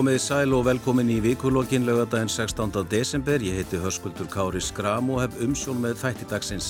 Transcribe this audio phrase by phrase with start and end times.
[0.00, 2.70] Komiði sæl og velkomin í vikulokkin lögadaginn 16.
[2.88, 3.42] desember.
[3.44, 6.68] Ég heiti Hörskuldur Kári Skram og hef umsjón með þættidagsins.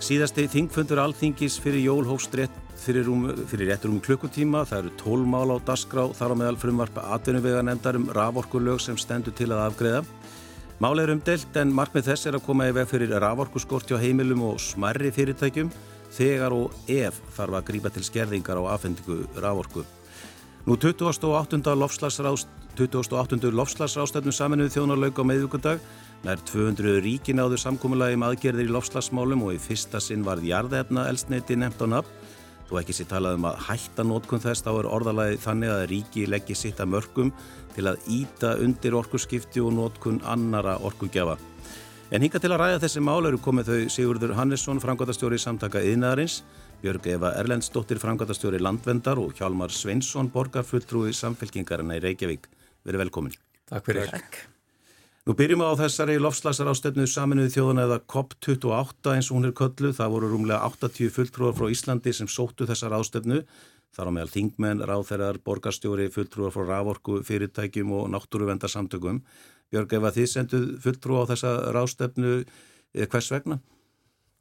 [0.00, 2.32] Síðasti þingfundur alþingis fyrir jól hófst
[2.80, 4.64] fyrir, um, fyrir réttur um klukkutíma.
[4.70, 9.36] Það eru tólmál á dasgrá þar á meðal frumvarpa atvinnuvega nefndar um raforkulög sem stendur
[9.36, 10.02] til að afgreða.
[10.80, 14.48] Mál er umdelt en markmið þess er að koma í veg fyrir raforkuskort hjá heimilum
[14.48, 15.76] og smerri fyrirtækjum
[16.16, 19.84] þegar og ef þarf að grípa til skerðingar á afhendingu raforku.
[20.68, 21.64] Nú 28.
[23.56, 25.78] lofslagsrástefnu saminuð þjónarlaug á meðvíkundag
[26.26, 31.06] nær 200 ríki náðu samkómulagi um aðgerðir í lofslagsmálum og í fyrsta sinn varð jarðefna
[31.08, 32.12] eldsneiti nefnt á nafn.
[32.68, 36.28] Þú ekki sér talað um að hætta nótkunn þess þá er orðalagi þannig að ríki
[36.28, 37.32] leggji sitt að mörgum
[37.72, 41.40] til að íta undir orkusskipti og nótkunn annara orkugjafa.
[42.12, 46.42] En hinga til að ræða þessi mál eru komið þau Sigurður Hannesson, framgóttastjóri samtaka yðnaðarins
[46.78, 52.44] Björg Eva Erlendsdóttir frangatastjóri Landvendar og Hjálmar Sveinsson borgarfulltrúi samfélkingarina í Reykjavík.
[52.86, 53.32] Verið velkomin.
[53.66, 54.12] Takk fyrir.
[54.12, 54.36] Takk.
[55.26, 59.54] Nú byrjum við á þessari lofslagsar ástöfnu saminuði þjóðana eða COP28 eins og hún er
[59.58, 59.90] köllu.
[59.96, 63.40] Það voru rúmlega 80 fulltrúar frá Íslandi sem sóttu þessar ástöfnu.
[63.98, 69.18] Þar á meðal þingmenn, ráþærar, borgarstjóri, fulltrúar frá rávorku, fyrirtækjum og náttúruvendarsamtökum.
[69.74, 72.38] Björg Eva, þið senduð fulltrú á þessa rástöfnu
[72.94, 73.58] hvers vegna?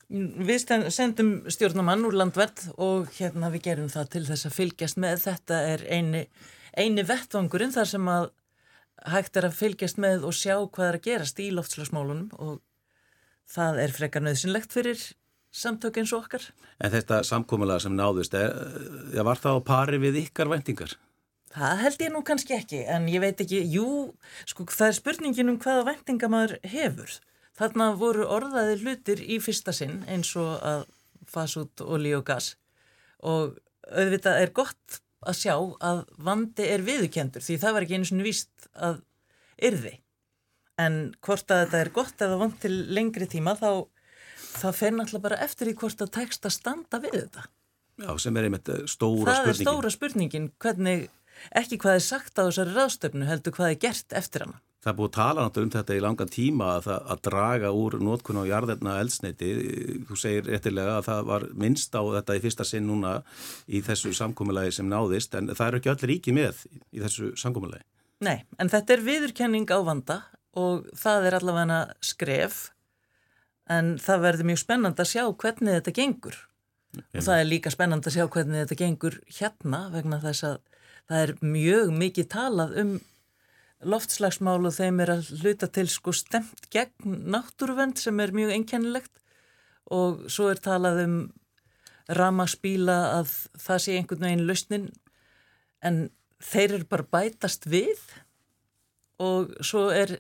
[0.07, 5.23] Við sendum stjórnumann úr landverð og hérna við gerum það til þess að fylgjast með.
[5.25, 6.21] Þetta er eini,
[6.79, 8.29] eini vettvangurinn þar sem að
[9.11, 12.61] hægt er að fylgjast með og sjá hvað er að gerast í loftslagsmálunum og
[13.51, 15.03] það er frekar nöðsynlegt fyrir
[15.57, 16.47] samtök eins og okkar.
[16.83, 18.55] En þetta samkómulega sem náðust, er,
[19.25, 20.95] var það á pari við ykkar vendingar?
[21.57, 23.87] Það held ég nú kannski ekki, en ég veit ekki, jú,
[24.45, 27.15] sko það er spurningin um hvaða vendinga maður hefur.
[27.57, 30.85] Þarna voru orðaði hlutir í fyrsta sinn eins og að
[31.27, 32.53] fasa út olí og gas
[33.25, 33.57] og
[33.89, 38.27] auðvitað er gott að sjá að vandi er viðkendur því það var ekki einu svona
[38.27, 39.01] víst að
[39.67, 39.93] yrði.
[40.77, 43.69] En hvort að þetta er gott eða vant til lengri tíma þá
[44.57, 47.47] það fer náttúrulega bara eftir í hvort að tekst að standa við þetta.
[47.97, 49.47] Já, sem er einmitt eh, stóra það spurningin.
[49.47, 51.07] Það er stóra spurningin, hvernig,
[51.61, 54.61] ekki hvað er sagt á þessari ráðstöfnu heldur hvað er gert eftir hana.
[54.77, 57.69] Það er búið að tala náttúrulega um þetta í langan tíma að, það, að draga
[57.73, 59.49] úr nótkunn á jarðefna eldsneiti.
[60.05, 63.13] Þú segir réttilega að það var minnst á þetta í fyrsta sinn núna
[63.65, 66.61] í þessu samkómulagi sem náðist en það eru ekki allir ríki með
[66.93, 67.87] í þessu samkómulagi.
[68.25, 70.21] Nei, en þetta er viðurkenning á vanda
[70.57, 72.61] og það er allavega skref
[73.69, 76.39] en það verður mjög spennand að sjá hvernig þetta gengur.
[76.97, 80.57] Og það er líka spennand að sjá hvernig þetta gengur hérna vegna þess að
[81.09, 82.97] það er mjög mikið talað um
[83.85, 89.21] loftslagsmál og þeim er að hluta til sko stemt gegn náttúruvend sem er mjög einkennilegt
[89.93, 91.17] og svo er talað um
[92.07, 94.87] ramaspíla að það sé einhvern veginn lausnin
[95.85, 96.07] en
[96.43, 98.01] þeir eru bara bætast við
[99.21, 100.19] og svo er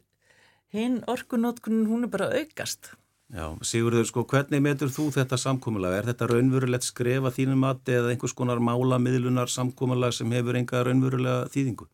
[0.73, 2.91] hinn orkunótkunin hún er bara aukast.
[3.27, 5.97] Já, Sigurður, sko, hvernig metur þú þetta samkómulag?
[5.97, 10.85] Er þetta raunverulegt skrefa þínum að eða einhvers konar mála miðlunar samkómulag sem hefur enga
[10.87, 11.89] raunverulega þýðingu?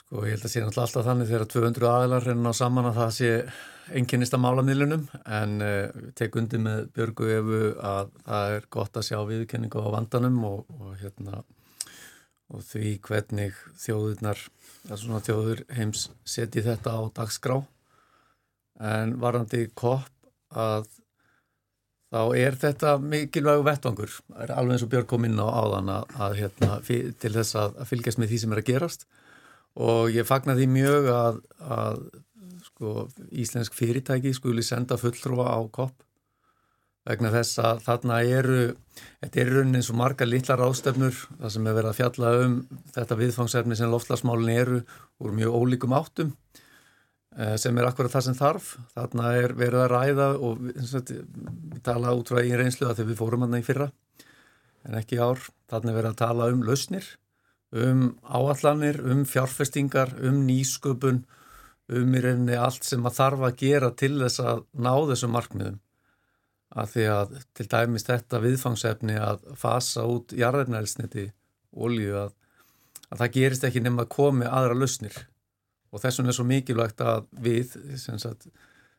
[0.00, 2.96] Sko ég held að sé náttúrulega alltaf þannig þegar 200 aðilar reynar á saman að
[2.96, 3.32] það sé
[4.00, 5.02] einkennist að mála miðlunum.
[5.38, 9.88] En uh, tek undir með Björgu Efu að það er gott að sjá viðkenningu á
[9.94, 11.42] vandanum og, og, hérna,
[12.48, 14.42] og því hvernig þjóðurnar,
[14.88, 17.60] svona þjóður heims seti þetta á dagskrá.
[18.80, 20.08] En varandi kopp
[20.56, 20.88] að
[22.10, 26.38] þá er þetta mikilvægu vettvangur, alveg eins og Björg kom inn á áðan að, að
[26.40, 29.10] hérna, til þess að, að fylgjast með því sem er að gerast
[29.78, 32.00] og ég fagnar því mjög að, að
[32.66, 32.94] sko,
[33.30, 36.06] íslensk fyrirtæki skuli senda fulltrúa á kopp
[37.08, 38.58] vegna þess að þarna eru
[39.22, 42.56] þetta er raunin eins og marga litlar ástöfnur það sem er verið að fjalla um
[42.96, 44.82] þetta viðfangsefni sem loftlasmálin eru
[45.22, 46.34] úr mjög ólíkum áttum
[47.38, 48.74] eh, sem er akkurat það sem þarf.
[48.92, 53.20] Þarna er verið að ræða og við tala út frá einn reynslu að þegar við
[53.22, 53.90] fórum hann í fyrra
[54.88, 55.40] en ekki ár,
[55.72, 57.08] þarna er verið að tala um lausnir
[57.72, 61.22] um áallanir, um fjárfestingar, um nýsköpun,
[61.90, 65.80] um í reyninni allt sem að þarf að gera til þess að ná þessum markmiðum.
[66.70, 71.30] Að því að til dæmis þetta viðfangsefni að fasa út jarðarnælsniti,
[71.74, 72.34] olju, að,
[73.10, 75.16] að það gerist ekki nema að komi aðra lausnir.
[75.90, 78.46] Og þessum er svo mikilvægt að við, sagt,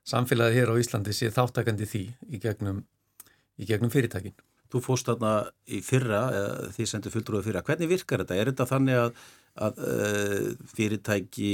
[0.04, 2.84] samfélagið hér á Íslandi, sé þáttakandi því í gegnum,
[3.56, 4.36] í gegnum fyrirtækinn.
[4.72, 5.36] Þú fóst þarna
[5.68, 6.24] í fyrra,
[6.72, 7.64] því sendu fulltrúið fyrra.
[7.68, 8.38] Hvernig virkar þetta?
[8.40, 9.22] Er þetta þannig að,
[9.68, 11.52] að uh, fyrirtæki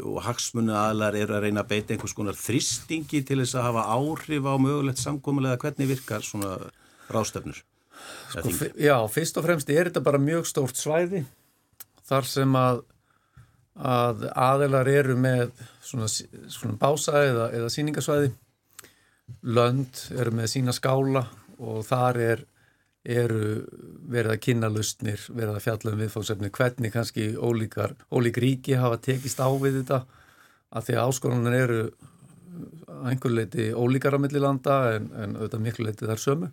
[0.00, 3.86] og hagsmunni aðlar eru að reyna að beita einhvers konar þristingi til þess að hafa
[3.92, 5.60] áhrif á mögulegt samkomulega?
[5.60, 6.56] Hvernig virkar svona
[7.12, 7.60] rástefnur?
[8.32, 11.24] Sko, já, fyrst og fremst er þetta bara mjög stórt svæði.
[12.06, 12.82] þar sem að,
[13.76, 15.48] að aðeilar eru með
[15.82, 18.30] svona, svona bása eða, eða síningasvæði
[19.42, 21.24] lönd eru með sína skála
[21.58, 22.44] og þar er,
[23.06, 23.62] eru
[24.10, 28.98] verið að kynna lustnir, verið að fjalla um viðfóksefni hvernig kannski ólíkar, ólík ríki hafa
[29.02, 30.02] tekist á við þetta
[30.76, 31.80] að því að áskorunar eru
[33.06, 36.52] einhver leiti ólíkar á millilanda en, en auðvitað miklu leiti þar sömu.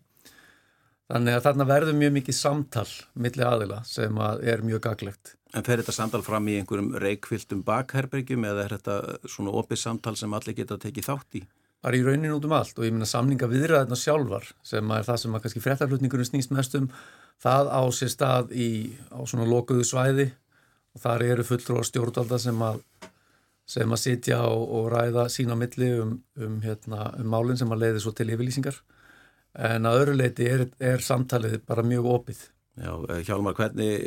[1.12, 2.90] Þannig að þarna verður mjög mikið samtal
[3.26, 5.34] milli aðila sem að er mjög gaglegt.
[5.54, 8.96] En fer þetta samtal fram í einhverjum reikviltum bakherbergjum eða er þetta
[9.30, 11.44] svona opið samtal sem allir geta tekið þátt í?
[11.84, 15.20] Bara í raunin út um allt og ég minna samninga viðræðina sjálfar sem er það
[15.24, 16.88] sem að kannski fréttarflutningunum snýst mest um
[17.44, 18.70] það á sér stað í,
[19.12, 20.30] á svona lokuðu svæði
[20.94, 22.80] og þar eru fulltrúar stjórnvalda sem að
[23.74, 27.86] sem að sitja og, og ræða sína milli um, um, hérna, um málinn sem að
[27.86, 28.80] leiði svo til yfirlýsingar
[29.70, 32.42] en að öru leiti er, er samtalið bara mjög opið.
[32.74, 34.06] Já, eh, Hjálmar, hvernig,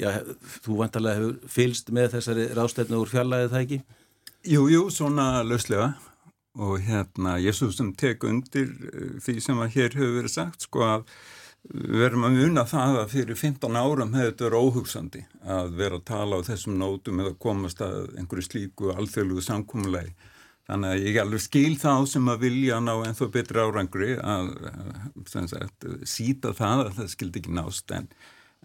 [0.00, 0.10] já,
[0.64, 3.80] þú vantarlega hefur fylst með þessari rástefnu úr fjarlæðið það ekki?
[4.48, 5.90] Jú, jú, svona lauslega
[6.56, 10.64] og hérna ég svo sem tek undir eh, því sem að hér hefur verið sagt
[10.68, 11.04] sko að
[11.68, 15.26] við verum að muna það að fyrir 15 árum hefur þetta verið óhugsandi
[15.58, 20.14] að vera að tala á þessum nótum eða komast að einhverju slíku alþjóðlugu samkómulegi
[20.68, 24.50] þannig að ég alveg skil þá sem að vilja ná ennþá betri árangri að
[25.32, 27.94] sagt, síta það að það skildi ekki nást.
[27.96, 28.10] En,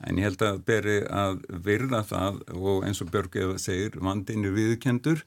[0.04, 4.52] en ég held að beri að virða það og eins og Björg eða segir vandinu
[4.58, 5.24] viðkendur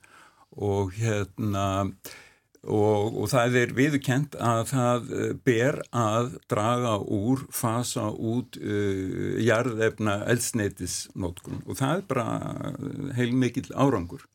[0.53, 1.65] og hérna
[2.67, 9.37] Og, og það er viðkent að það eh, ber að draga úr, fasa út uh,
[9.39, 12.25] jarðefna eldsneitisnótkun og það er bara
[12.67, 14.25] eh, heilmikið árangur.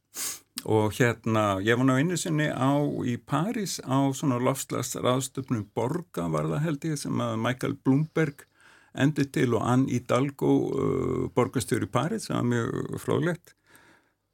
[0.62, 2.72] Og hérna, ég var ná einu sinni á
[3.04, 8.46] í París á svona lofslagsraðstöfnum Borga var það held ég sem að Michael Bloomberg
[8.92, 13.56] endur til og Ann Hidalgo uh, borgastjóri í París, það var mjög frólægt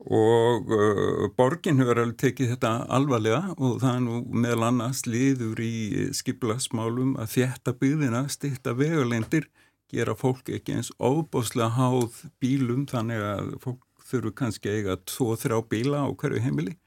[0.07, 5.59] og uh, borgin hefur alveg tekið þetta alvarlega og það er nú meðal annars liður
[5.65, 9.49] í skiplasmálum að þjætta byggðina, styrta vegulendir,
[9.91, 16.07] gera fólk ekki eins óbáslega háð bílum þannig að fólk þurfu kannski eiga tvo-þrjá bíla
[16.07, 16.79] á hverju heimili.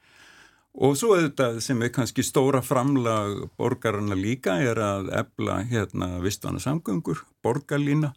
[0.72, 6.64] Og svo þetta sem er kannski stóra framlag borgarna líka er að ebla hérna vistana
[6.64, 8.14] samgöngur, borgarlína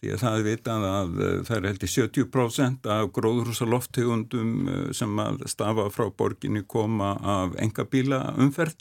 [0.00, 4.52] Því að það er vitað að eh, það er held í 70% af gróðrúsa loftegundum
[4.72, 8.78] eh, sem að stafa frá borginni koma af engabíla umferð.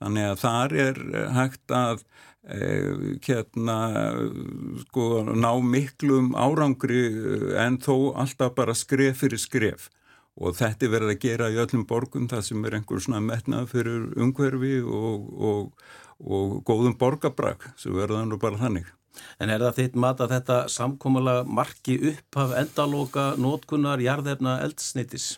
[0.00, 2.06] Þannig að þar er eh, hægt að
[3.22, 3.74] hérna,
[4.80, 7.04] sko, ná miklum árangri
[7.54, 9.84] en þó alltaf bara skref fyrir skref.
[10.42, 13.68] Og þetta er verið að gera í öllum borgum það sem er einhver svona metnað
[13.76, 15.86] fyrir umhverfi og, og,
[16.18, 18.90] og góðum borgabrak sem verða nú bara þannig.
[19.40, 25.34] En er það þitt mat að þetta samkómala marki upp af endalóka nótkunnar jarðefna eldsnittis?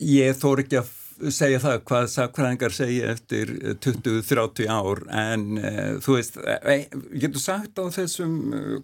[0.00, 0.92] Ég þór ekki að
[1.28, 3.52] segja það hvað sakfræðingar segja eftir
[3.84, 6.84] 20-30 ár en uh, þú veist, uh,
[7.22, 8.34] getur sagt á þessum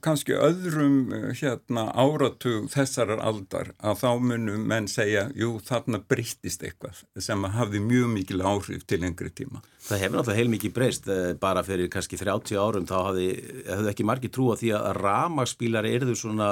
[0.04, 0.98] kannski öðrum
[1.36, 7.82] hérna áratug þessarar aldar að þá munum menn segja jú þarna breytist eitthvað sem hafði
[7.84, 9.62] mjög mikil áhrif til yngri tíma.
[9.86, 13.28] Það hefur náttúrulega heil mikið breyst bara fyrir kannski 30 árum þá hafði,
[13.68, 16.50] hefðu ekki margi trú á því að ramagsbílar erðu svona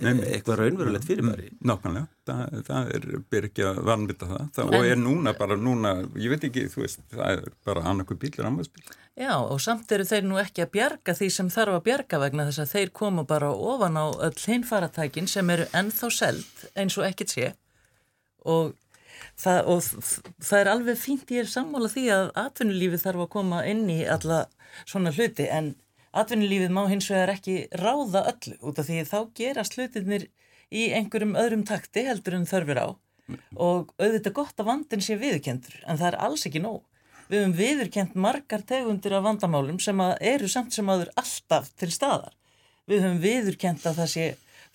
[0.00, 1.50] eitthvað raunverulegt fyrirbæri.
[1.52, 5.34] Mm, Nákvæmlega, það, það er byrjir ekki að vanvita það, það en, og er núna
[5.36, 9.58] bara núna, ég veit ekki, þú veist það er bara annarku bílir, annarspíl Já, og
[9.60, 12.70] samt eru þeir nú ekki að bjarga því sem þarf að bjarga vegna þess að
[12.70, 17.50] þeir koma bara ofan á öll hinfaratækin sem eru ennþá seld eins og ekkit sé.
[18.48, 18.72] Og
[19.36, 19.82] það, og
[20.40, 24.00] það er alveg fínt ég er sammála því að atvinnulífi þarf að koma inn í
[24.08, 24.46] alla
[24.86, 25.74] svona hluti en
[26.12, 30.28] atvinnulífið má hins vegar ekki ráða öllu út af því þá gerast hlutinir
[30.72, 32.88] í einhverjum öðrum takti heldur en þörfur á
[33.56, 36.80] og auðvitað gott að vandin sé viðkendur en það er alls ekki nóg.
[37.30, 42.34] Við höfum viðurkent margar tegundir af vandamálum sem eru samt sem aður alltaf til staðar.
[42.90, 44.26] Við höfum viðurkent að það sé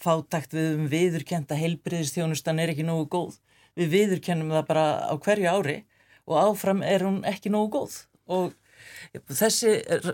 [0.01, 3.35] fátakt, við höfum viðurkent að heilbriðistjónustan er ekki nógu góð.
[3.77, 5.77] Við viðurkennum það bara á hverju ári
[6.25, 8.55] og áfram er hún ekki nógu góð og
[9.27, 9.73] Þessi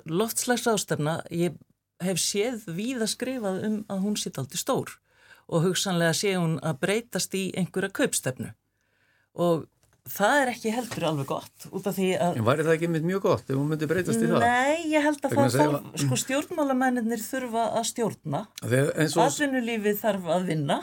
[0.09, 1.57] loftslags ástafna, ég
[2.03, 4.97] hef séð víða skrifað um að hún sitt aldrei stór
[5.47, 8.51] og hugsanlega sé hún að breytast í einhverja kaupstefnu
[9.33, 9.65] og
[10.09, 12.37] það er ekki heldur alveg gott út af því að...
[12.39, 14.43] En væri það ekki mjög gott ef hún myndi breytast í það?
[14.43, 19.19] Nei, ég held að það þarf, sko stjórnmálamennir þurfa að stjórna, og...
[19.27, 20.79] atvinnulífið þarf að vinna.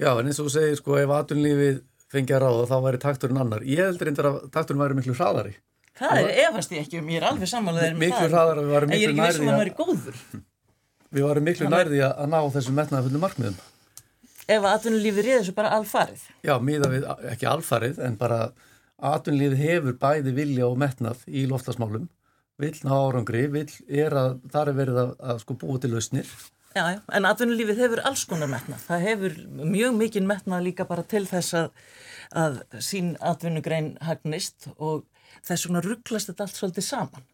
[0.00, 3.42] Já, en eins og þú segir sko ef atvinnulífið fengi að ráða þá væri takturinn
[3.44, 3.66] annar.
[3.68, 5.54] Ég heldur einnig að takturinn væri miklu hraðari.
[6.00, 8.94] Það er efast ég ekki um, ég er alveg samanlega miklu hraðar að við varum
[8.94, 10.40] miklu nærði vissum að
[11.10, 13.60] við varum miklu nærði að ná þessum metnaðafullu markmiðum
[14.50, 16.22] ef atvinnulífið reyður þessu bara alfarið?
[16.46, 18.40] Já, miða við, ekki alfarið, en bara
[19.10, 22.08] atvinnulífið hefur bæði vilja og metnað í loftasmálum,
[22.60, 26.32] vill ná árangri, vill er að það er verið að, að sko búa til lausnir.
[26.70, 28.82] Já, já, en atvinnulífið hefur alls konar metnað.
[28.86, 31.72] Það hefur mjög mikinn metnað líka bara til þess að,
[32.38, 35.06] að sín atvinnugrein hagnist og
[35.46, 37.26] þess vegna rugglast þetta allt svolítið saman.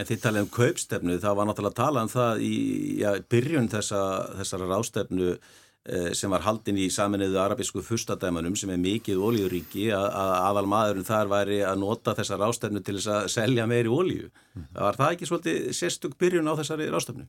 [0.00, 2.54] En þið talið um kaupstefnu, það var náttúrulega að tala um það í
[3.02, 4.04] já, byrjun þessa,
[4.38, 10.06] þessara rástefnu eh, sem var haldin í saminuðu arabísku fyrstadæmanum sem er mikið ólíuríki að,
[10.22, 14.30] að aðal maðurinn þar væri að nota þessa rástefnu til þess að selja meiri ólíu.
[14.56, 14.68] Mm.
[14.78, 17.28] Var það ekki svolítið sérstug byrjun á þessari rástefnu?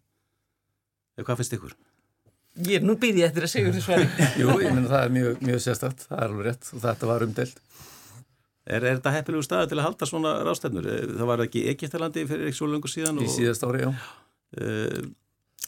[1.18, 1.76] Eða hvað finnst ykkur?
[2.68, 4.08] Ég, nú býð ég eftir að segja þessu svari.
[4.42, 7.26] Jú, ég menna það er mjög, mjög sérstakt, það er alveg rétt og þetta var
[7.28, 7.62] umdelt.
[8.68, 10.86] Er, er þetta heppilegu staði til að halda svona rástefnur?
[10.86, 13.24] Eh, það var ekki Egiptalandi fyrir ekki svo lengur síðan.
[13.24, 13.90] Í síðast ári, já.
[14.52, 15.08] Uh,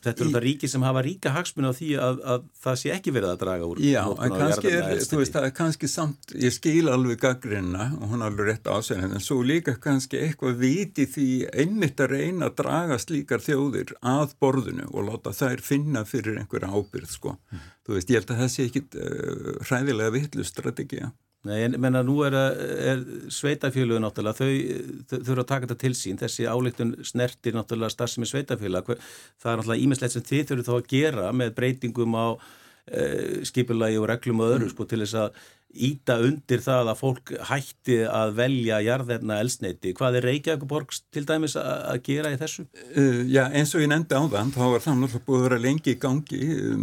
[0.04, 3.14] þetta er þetta ríki sem hafa ríka hagsmun á því að, að það sé ekki
[3.16, 3.82] verið að draga úr.
[3.82, 8.12] Já, en kannski er, þú veist, það er kannski samt, ég skil alveg gaggrinna og
[8.12, 11.28] hún er alveg rétt ásegin, en svo líka kannski eitthvað viti því
[11.64, 16.70] einmitt að reyna að draga slíkar þjóðir að borðinu og láta þær finna fyrir einhverja
[16.76, 17.38] ábyrð, sko.
[17.50, 17.68] Mm.
[17.88, 21.14] Þú veist, ég held að það sé ekki uh, hræðilega.
[21.44, 23.02] Nei, en menna nú er, er
[23.36, 28.80] sveitafjöluðu náttúrulega, þau, þurfa að taka þetta til sín, þessi álíktun snertir náttúrulega starfsemi sveitafjöla,
[28.88, 33.04] það er náttúrulega ímislegt sem þið þurfu þá að gera með breytingum á e,
[33.50, 34.72] skipulagi og reglum og öðru, mm.
[34.72, 35.44] sko, til þess að
[35.74, 39.94] íta undir það að fólk hætti að velja jarðefna elsneiti.
[39.98, 42.68] Hvað er Reykjavík til dæmis að gera í þessu?
[42.94, 45.62] Uh, já, eins og ég nefndi á þann, þá var það náttúrulega búið að vera
[45.64, 46.42] lengi í gangi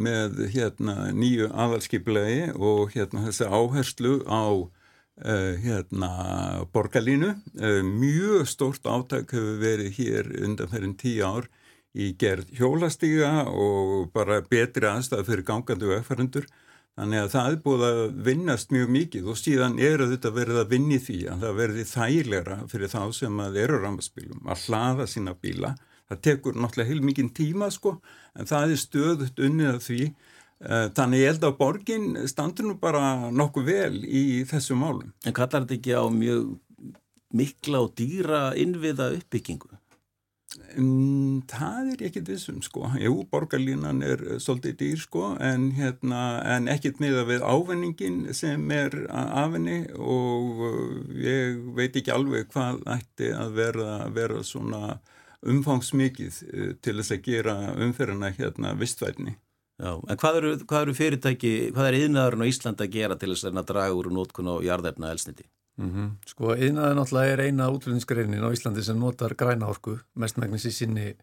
[0.08, 6.10] með hérna, nýju aðalskipulegi og hérna, þessi áherslu á uh, hérna,
[6.74, 7.36] borgarlínu.
[7.60, 11.50] Uh, mjög stórt átæk hefur verið hér undan fyrir tíu ár
[11.90, 16.46] í gerð hjólastíga og bara betri aðstæð fyrir gangandi og effarendur
[17.00, 20.72] Þannig að það er búið að vinnast mjög mikið og síðan er þetta verið að
[20.74, 25.32] vinni því að það verði þægilegra fyrir þá sem að eru rammarspilum að hlaða sína
[25.32, 25.70] bíla.
[26.10, 27.94] Það tekur náttúrulega heil mikið tíma sko
[28.36, 30.10] en það er stöðut unnið af því.
[30.60, 35.14] Eh, þannig ég held að borgin standur nú bara nokkuð vel í þessu málum.
[35.24, 36.50] En kallar þetta ekki á mjög
[37.32, 39.72] mikla og dýra innviða uppbyggingu?
[40.50, 46.22] Um, það er ekkit vissum sko, jú, borgarlínan er svolítið dýr sko, en, hérna,
[46.56, 52.50] en ekkit miða við ávenningin sem er af henni og uh, ég veit ekki alveg
[52.50, 54.98] hvað ætti að vera, vera svona
[55.46, 59.36] umfangsmikið uh, til þess að gera umferðina hérna vistvætni.
[59.80, 63.30] Já, en hvað eru, hvað eru fyrirtæki, hvað er yðnaðurinn á Íslanda að gera til
[63.36, 65.46] þess að draga úr nótkun og jarðefna elsniti?
[65.80, 66.08] Mm -hmm.
[66.26, 71.14] Sko einaði náttúrulega er eina útlunningsgreinin á Íslandi sem notar græna orku mestmægnis í sinni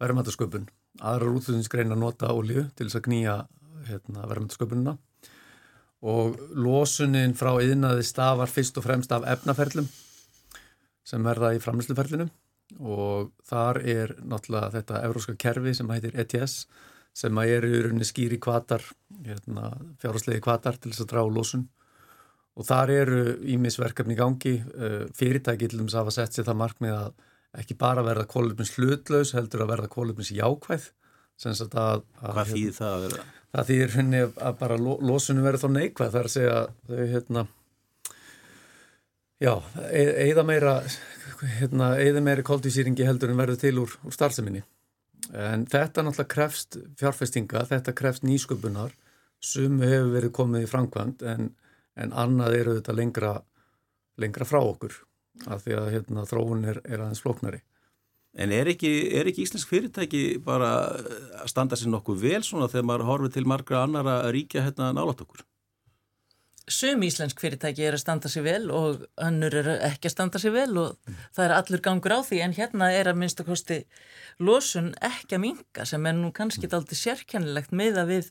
[0.00, 0.68] verðmættasköpun.
[1.00, 3.34] Aðrar útlunningsgreinar nota ólíu til þess að knýja
[3.88, 4.98] hérna, verðmættasköpununa
[6.02, 9.88] og losunin frá einaði stafar fyrst og fremst af efnaferlum
[11.04, 12.28] sem verða í framlýsluferlinu
[12.78, 16.66] og þar er náttúrulega þetta euróska kerfi sem heitir ETS
[17.12, 18.82] sem er í rauninni skýri kvatar,
[19.26, 21.68] hérna, fjárhastlegi kvatar til þess að draga losun
[22.60, 23.20] og þar eru
[23.54, 24.54] ímisverkefni í gangi.
[24.60, 27.12] Eh, fyrirtæki til þess að hafa sett sér það markmið að
[27.60, 30.90] ekki bara verða kólumins hlutlaus heldur að verða kólumins jákvæð.
[31.40, 33.22] Að, að, Hvað þýðir það að vera?
[33.50, 36.12] Það þýðir henni að bara losunum verður þá neikvæð.
[36.12, 36.58] Þar að segja
[36.90, 37.46] þau hérna
[39.40, 39.54] já,
[39.96, 40.74] eða meira
[41.56, 44.62] hérna, eða meira kóltísýringi heldur en verður til úr, úr starfseminni.
[45.30, 48.92] En þetta náttúrulega krefst fjárfestinga, þetta krefst nýsköpunar.
[49.40, 51.52] Sem hefur verið komið í framkvæmt en
[52.00, 53.34] en annað eru þetta lengra,
[54.20, 54.96] lengra frá okkur
[55.48, 57.62] af því að hérna, þróun er, er aðeins floknari.
[58.38, 60.72] En er ekki, er ekki íslensk fyrirtæki bara
[61.40, 65.24] að standa sér nokkuð vel svona þegar maður horfið til margra annara ríkja hérna nálat
[65.24, 65.42] okkur?
[66.70, 70.54] Sum íslensk fyrirtæki er að standa sér vel og önnur er ekki að standa sér
[70.54, 71.16] vel og mm.
[71.34, 73.80] það er allur gangur á því en hérna er að minnstakosti
[74.38, 76.76] losun ekki að minga sem er nú kannski mm.
[76.78, 78.30] aldrei sérkjænilegt með að við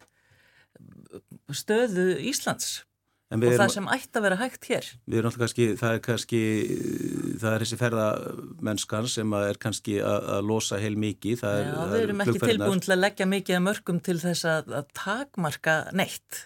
[1.59, 2.85] stöðu Íslands
[3.29, 4.87] og það erum, sem ætti að vera hægt hér.
[5.05, 6.39] Við erum alltaf kannski, það er kannski
[7.41, 11.91] það er þessi ferðamennskan sem er kannski að, að losa heil mikið það Já, er,
[11.91, 15.77] við erum ekki tilbúin til að leggja mikið að mörgum til þess að, að takmarka
[15.93, 16.41] neitt.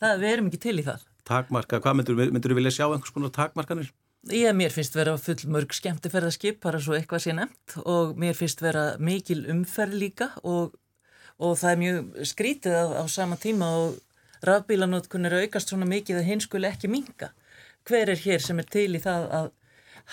[0.00, 1.04] Það, við erum ekki til í það.
[1.26, 3.92] Takmarka, hvað myndur við vilja sjá einhvers konar takmarkanir?
[4.32, 8.62] Ég, mér finnst vera full mörg skemmtiferðarskip bara svo eitthvað sé nefnt og mér finnst
[8.64, 10.74] vera mikil umferð líka og,
[11.38, 14.00] og það er mjög skrítið á, á sama tíma og
[14.46, 17.32] rafbílanótkun er aukast svona mikið að hinn skuli ekki minga.
[17.86, 19.50] Hver er hér sem er til í það að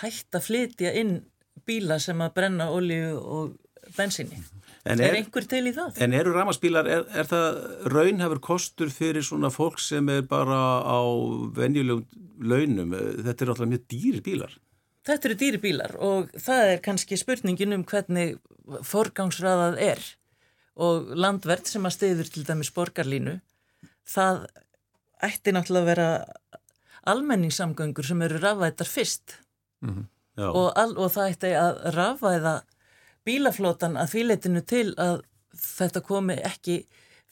[0.04, 1.20] hætta flytja inn
[1.68, 3.54] bíla sem að brenna olju og
[3.98, 4.42] bensinni.
[4.84, 5.96] En Er, er, einhver til í það?
[6.04, 7.60] en eru ramaspílar, er, er það
[7.94, 11.00] raunhefur kostur fyrir svona fólk sem er bara á
[11.56, 12.04] venjulegum
[12.44, 12.92] launum?
[13.24, 14.58] Þetta er alltaf mjög dýri bílar.
[15.08, 18.36] Þetta eru dýri bílar og það er kannski spurningin um hvernig
[18.88, 20.04] forgangsraðað er
[20.84, 23.38] og landverð sem að stiður til dæmis borgarlínu,
[24.10, 24.45] það
[25.24, 26.07] ætti náttúrulega að vera
[27.13, 29.38] almenningssamgöngur sem eru rafvættar fyrst
[29.83, 32.55] Já, og, al, og það ætti að rafvæða
[33.27, 35.22] bílaflótan að fíleitinu til að
[35.53, 36.83] þetta komi ekki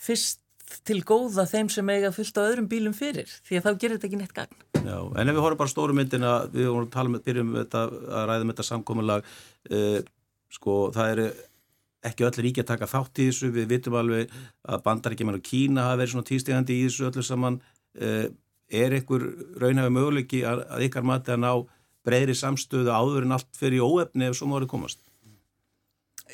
[0.02, 0.42] fyrst
[0.88, 4.08] til góða þeim sem eiga fullt á öðrum bílum fyrir því að þá gerir þetta
[4.08, 4.60] ekki neitt gagn.
[4.86, 4.98] já.
[5.20, 7.82] En ef við horfum bara stóru myndina, við vorum að tala með, byrjum þetta,
[8.20, 9.34] að ræða með þetta samkomulag,
[9.72, 9.98] uh,
[10.56, 11.28] sko, það eru
[12.06, 14.32] ekki öll ríki að taka þátt í þessu, við vitum alveg
[14.66, 17.60] að bandaríkjumenn og Kína hafa verið svona týstegandi í þessu öllu saman.
[17.92, 18.26] Uh,
[18.72, 19.26] er einhver
[19.60, 21.52] raunhefur möguleiki að, að ykkar mati að ná
[22.08, 25.02] breyðri samstöðu áður en allt fyrir óefni ef svo má verið komast?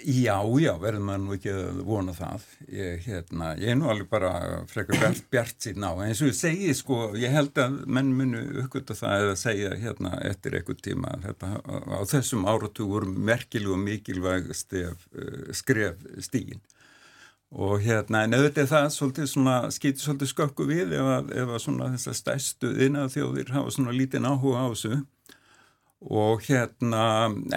[0.06, 2.44] Já, já, verður maður nú ekki að vona það.
[2.70, 4.32] Ég, hérna, ég er nú alveg bara
[4.70, 5.92] frekar bjart, bjart síðan á.
[5.96, 9.74] En eins og ég segi, sko, ég held að menn munu uppgötta það eða segja
[9.82, 16.06] hérna eftir eitthvað tíma þetta á þessum áratug voru merkileg og mikilvæg stef, uh, skref
[16.28, 16.62] stígin.
[17.58, 21.62] Og hérna, en auðvitað það svolítið svona, skýtur svolítið skökku við ef að, ef að
[21.64, 24.98] svona þessar stæstu innað þjóðir hafa svona lítinn áhuga á þessu
[26.06, 27.04] og hérna,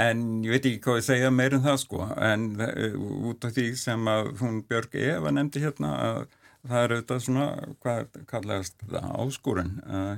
[0.01, 3.53] en ég veit ekki hvað ég segja meir en það sko, en uh, út af
[3.57, 6.23] því sem að hún Björg Eva nefndi hérna að
[6.69, 7.45] það er auðvitað svona,
[7.81, 9.71] hvað kallast það, áskorun,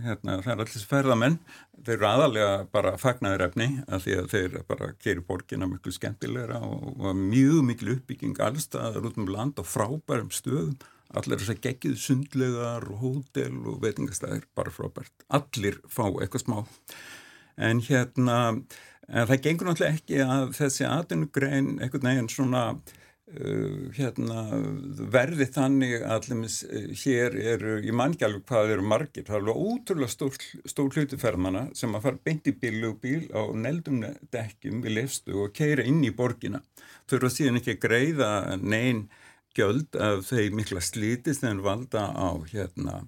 [0.03, 1.37] hérna, það er allir ferðamenn,
[1.83, 6.59] þeir eru aðalega bara fagnaður efni að því að þeir bara gerir borgina miklu skemmtilegra
[6.67, 10.77] og, og mjög miklu uppbygging allstaðar út um land og frábærum stöðum,
[11.15, 16.63] allir þess að geggið sundlegar og hótel og veitingastæðir, bara frábært, allir fá eitthvað smá
[17.57, 18.39] en hérna
[19.13, 24.45] en það gengur náttúrulega ekki að þessi atvinnugrein einhvern veginn svona uh, hérna
[25.13, 29.43] verði þannig allumis uh, hér eru, ég man ekki alveg hvað eru margir, það er
[29.43, 30.39] alveg ótrúlega stór,
[30.75, 35.85] stór hlutuferðmanna sem að fara beint í bílugubíl á neldum dekkjum við lefstu og keira
[35.89, 36.63] inn í borgina.
[37.11, 39.07] Þurfa síðan ekki að greiða neyn
[39.57, 43.03] gjöld af þeir mikla slítist en valda á hérna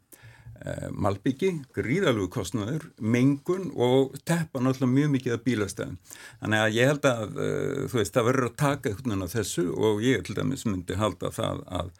[0.94, 5.98] malbyggi, gríðalögu kostnöður, mengun og teppa náttúrulega mjög mikið af bílastæðum.
[6.40, 9.66] Þannig að ég held að uh, þú veist, það verður að taka eitthvað á þessu
[9.74, 11.90] og ég til dæmis myndi halda það að,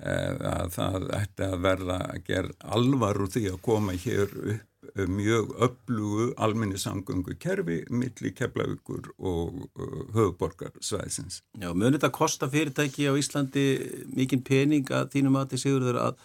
[0.00, 4.64] uh, að það ætti að verða að gera alvar úr því að koma hér upp
[5.10, 9.66] mjög öflugu alminni samgöngu kerfi milli keflavíkur og
[10.14, 11.40] höfuborgarsvæðsins.
[11.58, 13.66] Já, munið þetta kosta fyrirtæki á Íslandi
[14.14, 16.22] mikinn pening að þínum að þið séur að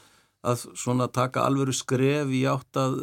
[0.47, 2.99] að svona taka alveru skref í átt að,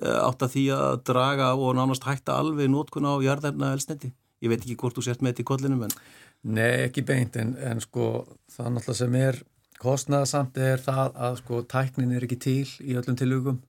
[0.00, 4.12] átt að því að draga og nánast hætta alveg nótkun á jarðefna elsnetti.
[4.42, 5.96] Ég veit ekki hvort þú sért með þetta í kollinum en...
[6.42, 9.36] Nei, ekki beint en, en sko það náttúrulega sem er
[9.82, 13.60] kostnaðasamt er það að sko tæknin er ekki til í öllum tilugum.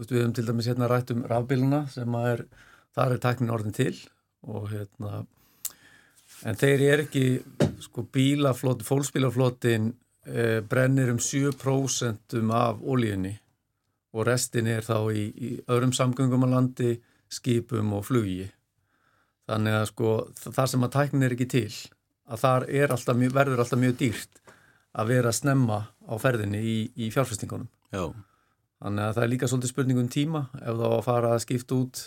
[0.00, 2.46] Við höfum til dæmis hérna rætt um rafbíluna sem er,
[2.96, 3.92] þar er tæknin orðin til
[4.48, 5.26] og hérna
[6.48, 7.24] en þeir eru ekki
[7.84, 9.90] sko bílaflótin, fólksbílaflótin
[10.26, 13.36] e, brennir um 7% af ólíunni
[14.12, 16.96] og restin er þá í, í öðrum samgöngum á landi,
[17.30, 18.48] skipum og flugi.
[19.50, 21.74] Þannig að sko þar sem að tæknin er ekki til,
[22.30, 24.42] að þar alltaf verður alltaf mjög dýrt
[24.98, 27.70] að vera að snemma á ferðinni í, í fjárfestingunum.
[27.94, 28.10] Já.
[28.80, 32.02] Þannig að það er líka svolítið spurningum tíma ef þá að fara að skipta út,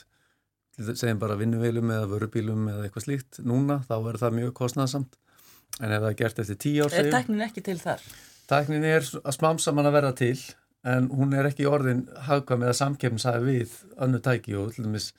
[0.82, 5.20] segjum bara vinnuveilum eða vörubílum eða eitthvað slíkt núna, þá er það mjög kostnæðsamt.
[5.82, 6.94] En ef það er gert eftir tíu ár.
[7.00, 8.04] Er tæknin ekki til þar?
[8.50, 10.38] Tæknin er að smamsaman að vera til
[10.84, 15.14] en hún er ekki orðin hagkvæm eða samkefnsæði við önnu tæki og til dæmis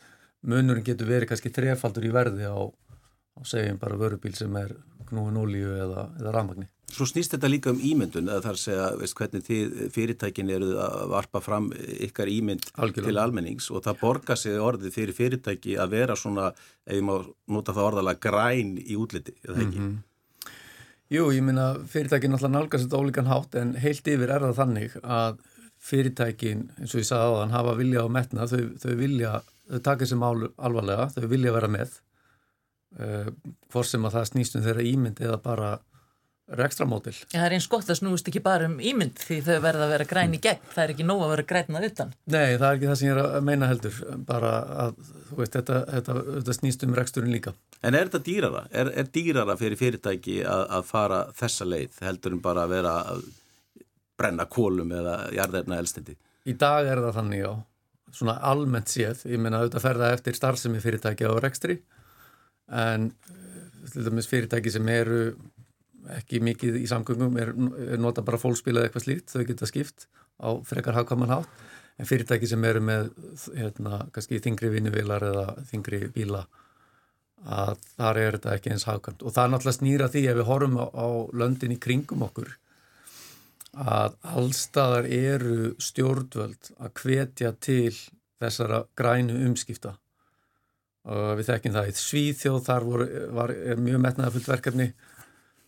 [0.44, 4.76] munurinn getur verið kannski trefaldur í verði á, á segjum bara vörubíl sem er
[5.08, 6.68] knúin ólíu eða, eða rafmagni.
[6.94, 11.06] Svo snýst þetta líka um ímyndun eða þar segja, veist hvernig þið fyrirtækin eru að
[11.10, 13.08] varpa fram ykkar ímynd Algjörlega.
[13.08, 16.52] til almennings og það borgar sig orðið fyrir fyrirtæki að vera svona,
[16.86, 17.16] ef ég má
[17.50, 19.80] nota það orðalega, græn í útliti, eða ekki?
[19.80, 20.02] Mm -hmm.
[21.14, 24.94] Jú, ég minna fyrirtækin náttúrulega nálgast þetta ólíkan hátt en heilt yfir er það þannig
[25.02, 25.36] að
[25.84, 29.32] fyrirtækin, eins og ég sagði á þann, hafa vilja á metna, þau, þau vilja,
[29.70, 31.98] þau taka sem alvarlega, þau vilja vera með,
[32.98, 33.28] uh,
[33.70, 35.74] hvort sem að það snýstum þeirra ímynd eða bara
[36.58, 37.14] rekstramótil.
[37.32, 39.94] Ja, það er eins gott að snúist ekki bara um ímynd því þau verða að
[39.94, 42.12] vera græn í gegn, það er ekki nóg að vera grænað utan.
[42.26, 44.50] Nei, það er ekki það sem ég er að meina heldur, bara
[44.88, 44.98] að
[45.38, 47.54] veist, þetta, þetta, þetta snýst um reksturinn líka.
[47.84, 48.64] En er þetta dýrara?
[48.72, 52.94] Er, er dýrara fyrir fyrirtæki að, að fara þessa leið heldur en bara að vera
[53.12, 53.24] að
[54.18, 56.16] brenna kólum eða jarðefna elstindi?
[56.48, 57.52] Í dag er það þannig, já.
[58.14, 61.80] Svona almennt séð, ég meina auðvitað ferða eftir starfsemi fyrirtæki á rekstri
[62.72, 63.10] en
[63.92, 65.20] dæmis fyrirtæki sem eru
[66.14, 67.52] ekki mikið í samgöngum er,
[67.96, 70.06] er nota bara fólkspil eða eitthvað slíkt, þau geta skipt
[70.40, 71.64] á frekar hagkvæman hátt
[71.98, 73.10] en fyrirtæki sem eru með
[73.56, 76.44] hérna, kannski þingri vinnuvilar eða þingri bíla
[77.44, 79.24] að þar er þetta ekki eins hagkvæmt.
[79.24, 82.54] Og það er náttúrulega snýra því ef við horfum á, á löndin í kringum okkur
[83.74, 87.92] að allstaðar eru stjórnvöld að hvetja til
[88.40, 89.96] þessara grænu umskipta.
[91.04, 94.88] Og við þekkjum það í Svíþjóð þar voru, var mjög metnaða fullt verkefni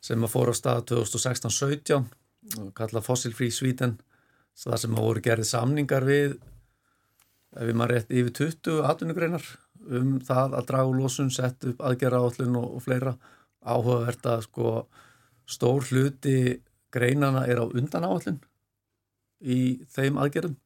[0.07, 2.07] sem að fóra á stað 2016-17
[2.62, 3.98] og kalla Fossil Free Sweden
[4.57, 6.37] það sem að voru gerðið samningar við
[7.57, 9.48] ef við maður rétt yfir 20 atvinnugreinar
[10.01, 13.16] um það að draga úr losun, setja upp aðgerra áallun og, og fleira
[13.66, 14.75] áhugavert að sko
[15.46, 16.37] stór hluti
[16.94, 18.40] greinana er á undan áallun
[19.42, 20.57] í þeim aðgerðum.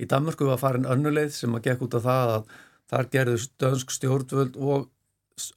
[0.00, 2.54] Í Danmörku var farin önnuleið sem að gekk út af það að
[2.86, 4.88] þar gerðu dönsk stjórnvöld og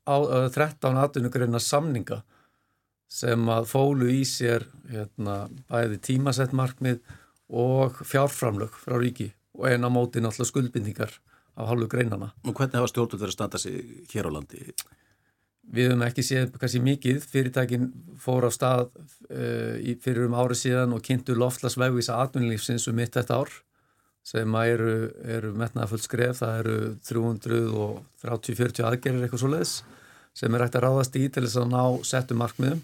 [0.07, 0.17] á,
[0.51, 2.23] 13 atvinnugreina samninga
[3.09, 6.99] sem að fólu í sér hérna, bæði tímasett markmið
[7.49, 11.15] og fjárframlög frá ríki og eina móti náttúrulega skuldbindingar
[11.55, 12.31] af halvu greinana.
[12.45, 13.79] Og hvernig hafa stjórnvöld verið að standa sig
[14.11, 14.73] hér á landi?
[15.69, 18.85] Við höfum ekki séð kannski mikið, fyrirtækin fór á stað
[19.29, 23.53] uh, fyrir um árið síðan og kynntu loftlasvegvísa atvinnlífsins um mitt þetta ár
[24.25, 29.75] sem eru, eru metnaða fullt skref, það eru 330-40 aðgerir eitthvað svo leiðis
[30.37, 32.83] sem er hægt að ráðast í til þess að ná settu markmiðum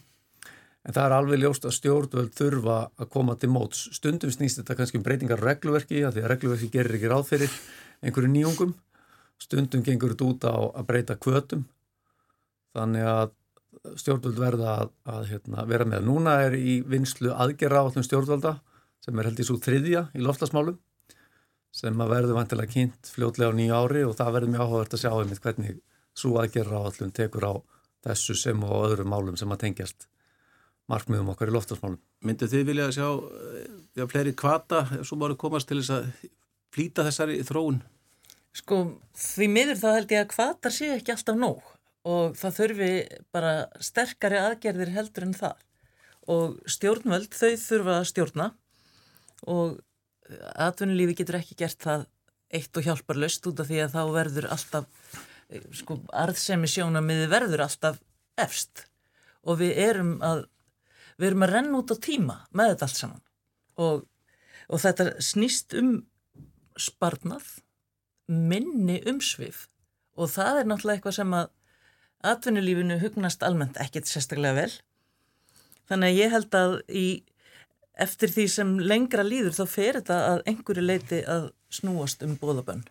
[0.86, 3.88] En það er alveg ljóst að stjórnvöld þurfa að koma til móts.
[3.96, 7.56] Stundum snýst þetta kannski um breytingar regluverki, að því að regluverki gerir ekki ráð fyrir
[8.02, 8.76] einhverju nýjungum.
[9.42, 11.66] Stundum gengur þetta út á að breyta kvötum.
[12.76, 13.34] Þannig að
[14.00, 16.08] stjórnvöld verða að, að hérna, vera með.
[16.08, 18.56] Núna er í vinslu aðgerra á allum stjórnvölda,
[19.04, 20.80] sem er held í svo þriðja í loftasmálum,
[21.76, 25.04] sem að verður vantilega kynnt fljótlega á nýja ári og það verður mjög áhugavert að
[25.04, 25.80] sjá einmitt hvernig
[26.16, 27.54] svo aðgerra á allum tekur á
[28.06, 30.08] þessu sem og öðrum málum sem að tengjast
[30.92, 32.00] markmiðum okkar í loftasmálum.
[32.26, 33.08] Myndu þið vilja að sjá
[33.98, 36.10] já, fleiri kvata ef svo máru komast til þess að
[36.76, 37.82] flýta þessari þróun?
[38.56, 38.82] Sko,
[39.20, 41.64] því miður þá held ég að kvatar séu ekki alltaf nóg
[42.06, 42.92] og það þurfi
[43.34, 45.64] bara sterkari aðgerðir heldur en það
[46.36, 48.50] og stjórnvöld þau þurfa að stjórna
[49.52, 49.80] og
[50.56, 52.06] atvinnulífi getur ekki gert það
[52.56, 55.16] eitt og hjálparlöst út af því að þá verður alltaf
[55.76, 58.02] sko, arðsemi sjónamiði verður alltaf
[58.42, 58.86] efst.
[59.46, 60.46] Og við erum að
[61.20, 63.24] við erum að renna út á tíma með þetta allt saman.
[63.86, 64.04] Og,
[64.68, 65.94] og þetta snýst um
[66.80, 67.46] sparnað,
[68.26, 69.66] minni umsvið
[70.16, 71.52] og það er náttúrulega eitthvað sem að
[72.26, 74.74] atvinnulífinu hugnast almennt ekkert sérstaklega vel.
[75.90, 77.06] Þannig að ég held að í,
[78.02, 82.86] eftir því sem lengra líður þá fer þetta að einhverju leiti að snúast um bóðabönn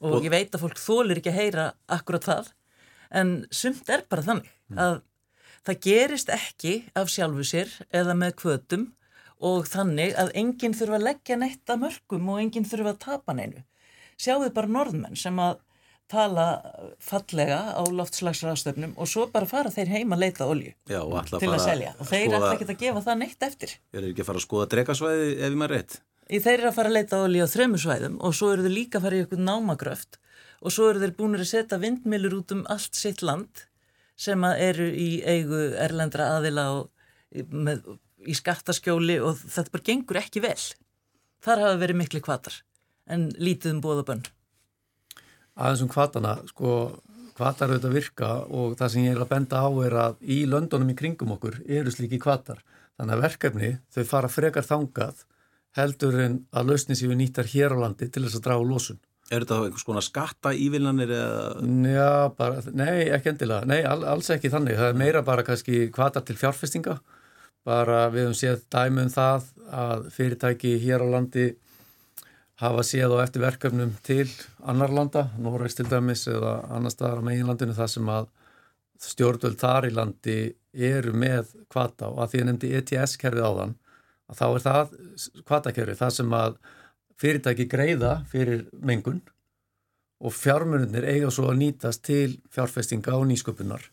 [0.00, 2.50] og, ég veit að fólk þólir ekki að heyra akkurat það
[3.20, 4.80] en sumt er bara þannig mm.
[4.82, 4.98] að
[5.66, 8.86] það gerist ekki af sjálfu sér eða með kvötum
[9.44, 13.36] og þannig að enginn þurfa að leggja neitt að mörgum og enginn þurfa að tapa
[13.36, 13.62] neinu.
[14.16, 15.58] Sjáðu bara norðmenn sem að
[16.10, 16.44] tala
[17.02, 21.00] fallega á loftslagsraðstöfnum og svo bara fara þeir heima að leita olju Já,
[21.32, 23.72] til að selja og þeir skoða, ætla ekki að gefa það neitt eftir.
[23.90, 25.98] Þeir eru ekki að fara að skoða drekasvæði ef ég maður rétt?
[26.26, 28.76] Í þeir eru að fara að leita olju á þremu svæðum og svo eru þeir
[28.76, 30.20] líka að fara í eitthvað námagröft
[30.62, 33.66] og svo eru þeir búinir að setja vindmilur út um allt sitt land
[34.16, 37.82] sem eru í eigu erlendra aðila og með
[38.26, 40.58] í skattaskjóli og þetta bara gengur ekki vel.
[41.44, 42.60] Þar hafa verið miklu kvatar
[43.06, 44.24] en lítið um bóðabönn.
[45.56, 46.72] Aðeins um kvatana, sko,
[47.36, 50.92] kvatar auðvitað virka og það sem ég er að benda á er að í löndunum
[50.92, 52.60] í kringum okkur eru slíki kvatar.
[52.96, 55.24] Þannig að verkefni, þau fara frekar þangað
[55.76, 59.00] heldur en að lausni séu nýttar hér á landi til þess að draga lósun.
[59.26, 61.38] Er þetta einhvers konar skatta ívillanir eða?
[61.90, 63.66] Já, bara, nei, ekki endilega.
[63.66, 64.78] Nei, all, alls ekki þannig.
[64.78, 67.00] Það er meira bara kannski kvatar til fjárfestinga
[67.66, 71.46] bara við höfum séð dæmum það að fyrirtæki hér á landi
[72.62, 74.28] hafa séð á eftir verkefnum til
[74.64, 78.30] annar landa, Norregs til dæmis eða annar staðar á meginlandinu þar sem að
[79.02, 80.38] stjórnvöld þar í landi
[80.72, 83.74] eru með kvata og að því að nefndi ETS-kerfið á þann
[84.26, 84.94] að þá er það
[85.46, 86.56] kvatakerfið, það sem að
[87.20, 89.20] fyrirtæki greiða fyrir mengun
[90.24, 93.84] og fjármunir eiga svo að nýtast til fjárfestinga og nýsköpunar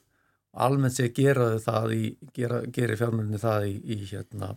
[0.53, 2.03] almennt sé gera það í,
[2.35, 4.53] gera, gera fjármjörnni það í, í hérna,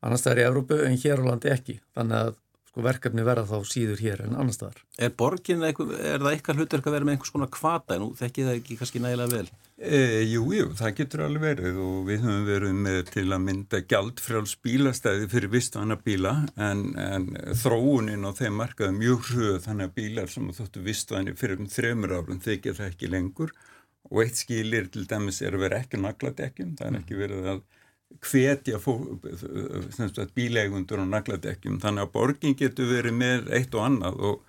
[0.00, 1.78] annar staðar í Evrópu en hér á landi ekki.
[1.96, 2.38] Þannig að
[2.72, 4.80] sko, verkefni verða þá síður hér en annar staðar.
[4.96, 8.48] Er borgin, er það eitthvað hlutverk að vera með einhvers konar kvata en þú þekkið
[8.48, 9.50] það ekki kannski nægilega vel?
[9.82, 9.98] E,
[10.30, 14.54] jú, jú, það getur alveg verið og við höfum verið með til að mynda gjaldfrjáls
[14.62, 17.26] bílastæði fyrir vistvæna bíla en, en
[17.58, 22.14] þróunin og þeim markaði mjög hröð þannig að bílar sem þóttu vistvæni fyrir um þremur
[22.20, 23.56] árum þykir það ekki lengur
[24.10, 27.62] og eitt skilir til dæmis er að vera ekki nagladekkjum, það er ekki verið að
[28.20, 28.78] hvetja
[30.36, 31.80] bíleigundur og nagladekkjum.
[31.82, 34.18] Þannig að borgin getur verið með eitt og annað.
[34.28, 34.42] Og,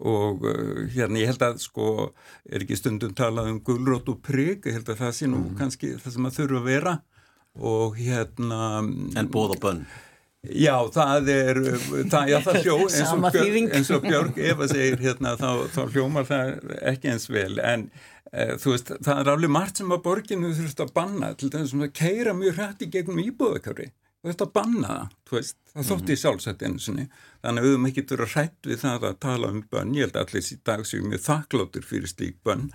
[0.00, 1.88] og uh, hérna ég held að sko
[2.48, 5.56] er ekki stundum talað um gullrótt og prigg, ég held að það sé nú mm.
[5.58, 6.94] kannski það sem að þurfa að vera.
[7.60, 8.60] Og hérna
[9.18, 9.82] En bóð og bönn.
[10.40, 11.58] Já, það er,
[12.08, 16.52] það, já, það hljó, eins og, og Björg Eva segir hérna, þá, þá hljómar það
[16.88, 17.82] ekki eins vel, en
[18.30, 21.90] þú veist, það er alveg margt sem að borginu þurft að banna, til þess að
[21.98, 23.90] keira mjög hrætti gegnum íbúðakári,
[24.20, 27.08] þú veist að banna það, þú veist, það þótti í sjálfsætt einu sinni,
[27.42, 30.06] þannig að við höfum ekki þurft að hrætt við það að tala um bönn, ég
[30.06, 32.70] held allir í dag séum mjög þakkláttur fyrir slík bönn,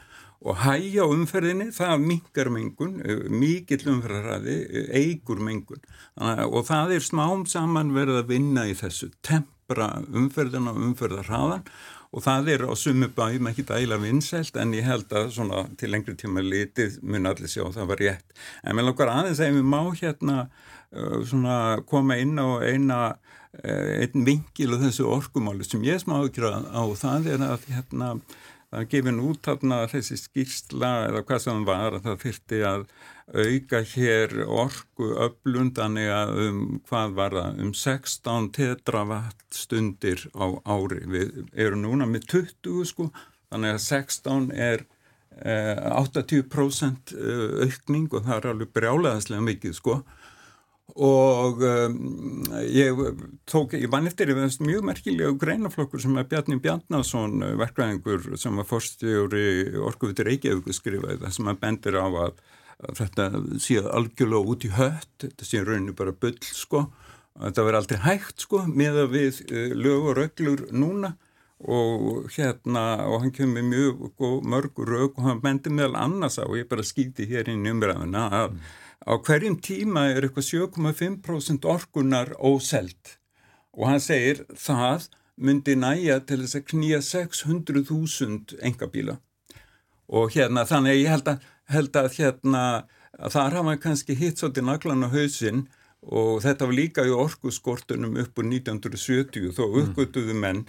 [0.46, 5.82] og hægja umferðinni, það mingar mengun, eh, mikill umferðarraði, eh, eigur mengun.
[6.22, 11.64] Og það er smám saman verið að vinna í þessu, tempra umferðina og umferðarraðan
[12.16, 15.92] og það er á sumu bæum ekki dæla vinsælt en ég held að svona til
[15.92, 18.38] lengri tíma litið mun allir sjá það var rétt.
[18.64, 21.58] En mér langar aðeins að við má hérna uh, svona
[21.90, 23.00] koma inn á eina
[23.64, 28.10] einn vingil og þessu orkumáli sem ég smá ekki á það er að hérna
[28.76, 32.82] það er gefin út þarna þessi skýrsla eða hvað sem var að það fyrti að
[33.32, 36.58] auka hér orgu öflundanir um
[36.90, 41.06] hvað var það um 16 tetravatt stundir á ári.
[41.08, 44.86] Við erum núna með 20 sko þannig að 16 er
[45.40, 50.02] eh, 80% eh, aukning og það er alveg brjálegaðslega mikið sko
[50.96, 53.00] og um, ég
[53.52, 58.68] tók, ég vann eftir mjög merkilega greinaflokkur sem er Bjarni Bjarnason uh, verkvæðingur sem var
[58.70, 62.40] forstjóri Orkuvitur Reykjavík skrifaði það sem að bendir á að,
[62.80, 63.26] að þetta
[63.60, 66.86] sé algjörlega út í hött, þetta sé rauninu bara bull sko,
[67.44, 71.18] þetta verður aldrei hægt sko með að við uh, lög og röglur núna.
[71.56, 74.02] Og hérna og hann kemur mjög
[74.44, 78.58] mörg rög og hann bendir meðal annars á, ég bara skýti hér inn umræðuna að
[78.58, 78.74] mm
[79.06, 83.18] á hverjum tíma er eitthvað 7,5% orkunar óselt
[83.76, 89.20] og hann segir það myndi næja til þess að knýja 600.000 engabíla
[90.06, 92.66] og hérna þannig ég held að, held að hérna
[93.20, 95.66] að þar hafa kannski hitt svolítið naglan á hausinn.
[96.06, 99.78] Og þetta var líka í orkuskortunum upp úr 1970 þó mm.
[99.82, 100.60] uppgötuðu menn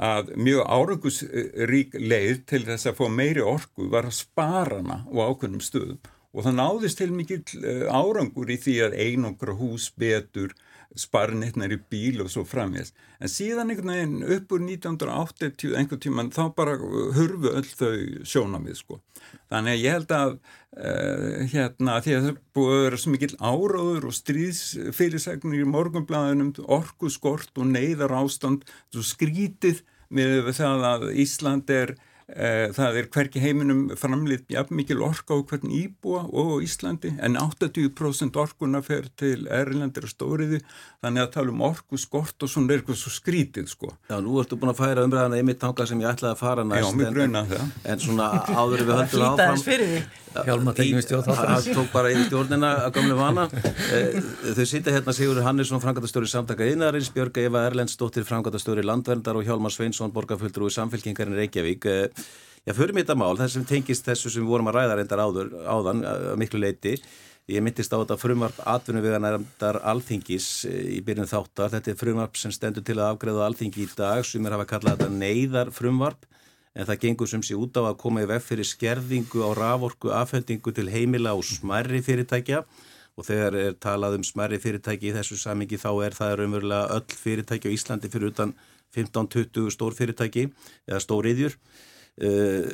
[0.00, 5.16] að mjög árangusrík leið til þess að fá meiri orku var að spara hana á
[5.28, 6.00] ákveðnum stöðum
[6.36, 10.52] og það náðist til mikill eh, árangur í því að einungra hús betur
[10.96, 12.94] sparnitnar í bíl og svo framvegst.
[13.20, 17.96] En síðan einhvern veginn upp úr 1980 einhvern tíman þá bara hurfu öll þau
[18.28, 19.00] sjónamið sko.
[19.52, 23.32] Þannig að ég held að uh, hérna því að það búið að vera svo mikill
[23.42, 31.08] áráður og stríðsfyrirsegnir í morgunblæðunum, orku skort og neyðar ástand, svo skrítið með það að
[31.26, 36.64] Ísland er Eh, það er hverki heiminum framlið jafn mikil orka á hvern íbúa og
[36.66, 40.58] Íslandi en 80% orkuna fer til Erlendir og Stóriði
[41.04, 43.92] þannig að tala um orku skort og svona er eitthvað svo skrítið sko.
[44.10, 46.82] Já, nú ertu búin að færa umræðana einmitt tanga sem ég ætlaði að fara næst.
[46.82, 47.74] Já, mér grunna það.
[47.92, 50.16] En svona áður við höldum áfram.
[50.36, 53.46] Það tók bara í stjórnina að gamlu vana
[53.94, 54.18] eh,
[54.56, 59.72] þau sýta hérna Sigur Hannesson frangatastöru samtaka Einarins, Björg Eva Erlendsdóttir frangatastöru Landverndar og Hjálmar
[59.72, 62.15] Sveinsson borgarfulltrúi samfélkingarinn Reykjavík eh,
[62.66, 65.22] Já, förum við þetta mál, þess sem tengist þessu sem við vorum að ræða reyndar
[65.22, 66.02] áður, áðan
[66.40, 66.96] miklu leiti
[67.46, 71.70] Ég myndist á þetta frumvarp atvinnuveganæramdar alþingis í byrjun þáttar.
[71.76, 74.96] Þetta er frumvarp sem stendur til að afgreða alþingi í dag sem er hafa kallað
[74.98, 76.26] þetta neyðar frumvarp
[76.74, 80.10] en það gengur sem sé út á að koma í vef fyrir skerðingu á raforku
[80.10, 82.64] afhendingu til heimila og smerri fyrirtækja
[83.14, 87.20] og þegar er talað um smerri fyrirtæki í þessu samingi þá er það raunverulega öll
[87.22, 88.56] fyrirtæki á Íslandi fyrir utan
[88.98, 90.48] 15-20 stór fyrirtæki
[90.90, 91.54] eða stóriðjur.
[92.16, 92.68] Eh,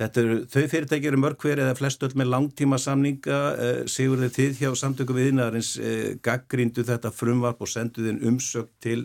[0.00, 4.22] þetta eru, þau fyrirtæki eru mörg hver eða flest öll með langtíma samninga eh, sigur
[4.24, 9.04] þeir til hjá samtöku viðinarins eh, gaggríndu þetta frumvarp og senduð inn umsökt til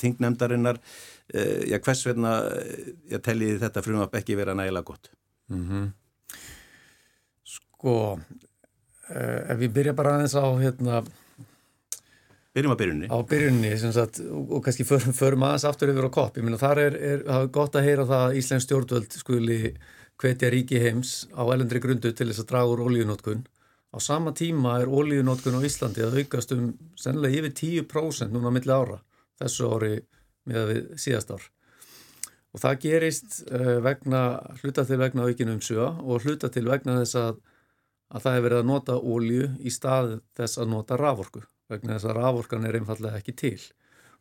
[0.00, 0.80] þingnefndarinnar.
[1.34, 2.34] Já, hvers vegna
[3.08, 5.08] ég telli þetta frumvarp ekki vera nægilega gott?
[5.48, 5.86] Mm -hmm.
[7.48, 7.94] Sko
[9.08, 11.00] ef við byrja bara aðeins á hérna
[12.54, 16.38] Byrjum á byrjunni Á byrjunni, sagt, og, kannski förum, förum aðeins aftur yfir á kopp,
[16.38, 19.58] ég minna þar er, er, gott að heyra það að Íslands stjórnvöld skuli
[20.22, 23.42] hvetja ríki heims á elendri grundu til þess að draga úr ólíunótkun
[23.94, 28.70] á sama tíma er ólíunótkun á Íslandi að aukast um sennilega yfir 10% núna milli
[28.70, 29.00] ára
[29.42, 29.94] þessu ári
[30.46, 31.48] með síðast ár.
[32.54, 34.22] Og það gerist uh, vegna,
[34.62, 37.40] hluta til vegna aukinu um sjö og hluta til vegna þess að,
[38.14, 41.42] að það er verið að nota ólju í stað þess að nota raforku,
[41.74, 43.58] vegna þess að raforkan er einfallega ekki til.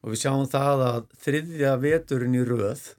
[0.03, 2.89] Og við sjáum það að þriðja veturinn í röð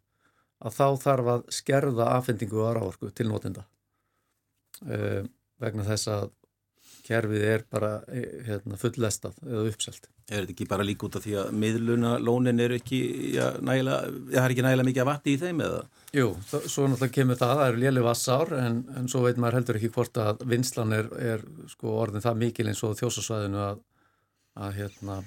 [0.65, 3.67] að þá þarf að skerða afhendingu á raforku til notenda.
[4.89, 5.23] uh,
[5.63, 6.33] vegna þess að
[7.05, 10.09] kerfið er bara hérna, fullestað eða uppselt.
[10.25, 13.01] Er þetta ekki bara líka út af því að miðluna lónin er ekki,
[13.35, 15.81] já, nægilega, það er ekki nægilega mikið að vatti í þeim eða?
[16.17, 19.81] Jú, svo náttúrulega kemur það, það eru léli vassár en, en svo veit maður heldur
[19.81, 23.85] ekki hvort að vinslan er, er sko orðin það mikil eins og þjósasvæðinu að,
[24.55, 25.21] að, hérna,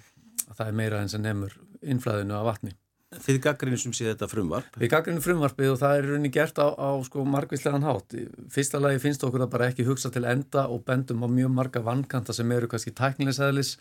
[0.47, 2.73] að það er meira eins en nefnur innflæðinu af vatni.
[3.07, 4.73] Þið gaggrinni sem sé þetta frumvarp?
[4.75, 8.17] Við gaggrinni frumvarpið og það er rauninni gert á, á sko margvíslegan hátt.
[8.51, 11.83] Fyrsta lagi finnst okkur að bara ekki hugsa til enda og bendum á mjög marga
[11.85, 13.77] vankanta sem eru kannski tæknilegsæðlis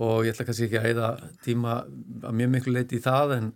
[0.00, 1.10] og ég ætla kannski ekki að eida
[1.44, 1.76] tíma
[2.24, 3.52] að mjög miklu leiti í það en,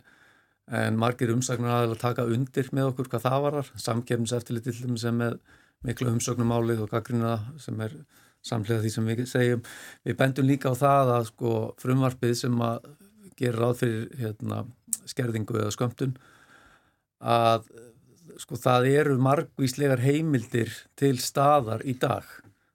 [0.83, 3.73] en margir umsagnar aðeins að taka undir með okkur hvað það varar.
[3.81, 5.41] Samkefnis eftirlit til þeim sem er
[5.89, 7.97] miklu umsögnumálið og gaggrina sem er
[8.47, 9.63] samlega því sem við segjum.
[10.07, 12.91] Við bendum líka á það að sko frumvarpið sem að
[13.39, 14.65] gera ráð fyrir hérna,
[15.09, 16.17] skerðingu eða skömmtun
[17.19, 17.69] að
[18.39, 22.27] sko það eru margvíslegar heimildir til staðar í dag.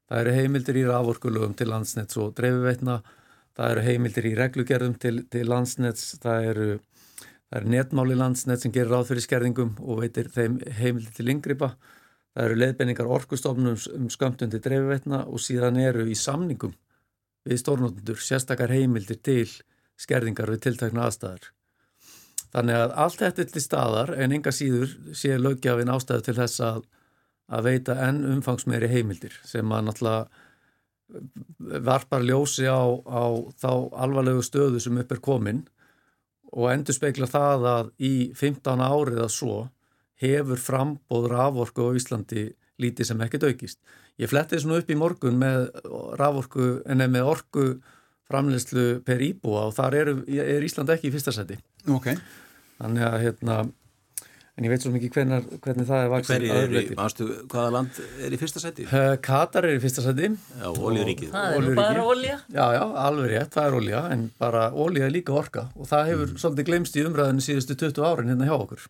[0.09, 2.99] Það eru heimildir í raforkulögum til landsnets og dreifveitna,
[3.55, 6.67] það eru heimildir í reglugerðum til, til landsnets, það eru,
[7.47, 11.73] það eru netmáli landsnets sem gerir ráð fyrir skerðingum og veitir þeim heimildir til yngripa.
[12.33, 16.73] Það eru leiðbenningar orkustofnum um skömmtun til dreifveitna og síðan eru í samningum
[17.45, 19.49] við stórnóttundur sérstakar heimildir til
[19.99, 21.51] skerðingar við tiltakna aðstæður.
[22.53, 26.63] Þannig að allt þetta er til staðar en enga síður sé lögjafin ástæðu til þess
[26.65, 26.81] að,
[27.49, 30.41] að veita enn umfangsmeiri heimildir sem að náttúrulega
[31.85, 33.23] varpar ljósi á, á
[33.61, 33.71] þá
[34.05, 35.63] alvarlegu stöðu sem upp er komin
[36.53, 39.57] og endur speikla það að í 15 árið að svo
[40.23, 42.47] hefur frambóð raforku á Íslandi
[42.81, 43.79] lítið sem ekkert aukist.
[44.21, 45.67] Ég fletti þess nú upp í morgun með
[46.19, 47.67] raforku en með orku
[48.29, 51.57] framleyslu per íbúa og þar er, er Ísland ekki í fyrsta seti.
[51.91, 52.13] Ok.
[52.79, 53.57] Þannig að hérna,
[54.57, 56.47] en ég veit svo mikið hvernig, hvernig það er vaksið.
[56.53, 58.87] Er mástu, hvaða land er í fyrsta seti?
[58.89, 60.31] Uh, Katar er í fyrsta seti.
[60.31, 61.35] Já, oljuríkið.
[61.35, 62.39] Það er bara olja.
[62.47, 66.11] Já, já, alveg rétt, það er olja, en bara olja er líka orka og það
[66.13, 66.43] hefur mm.
[66.45, 68.89] svolítið glemst í umræðinu síðustu 20 árin hérna hjá okkur.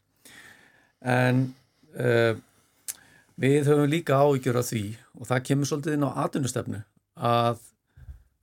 [1.03, 1.43] En
[1.99, 2.33] uh,
[3.39, 4.83] við höfum líka áhyggjur af því
[5.19, 6.81] og það kemur svolítið inn á atvinnustefnu
[7.17, 7.63] að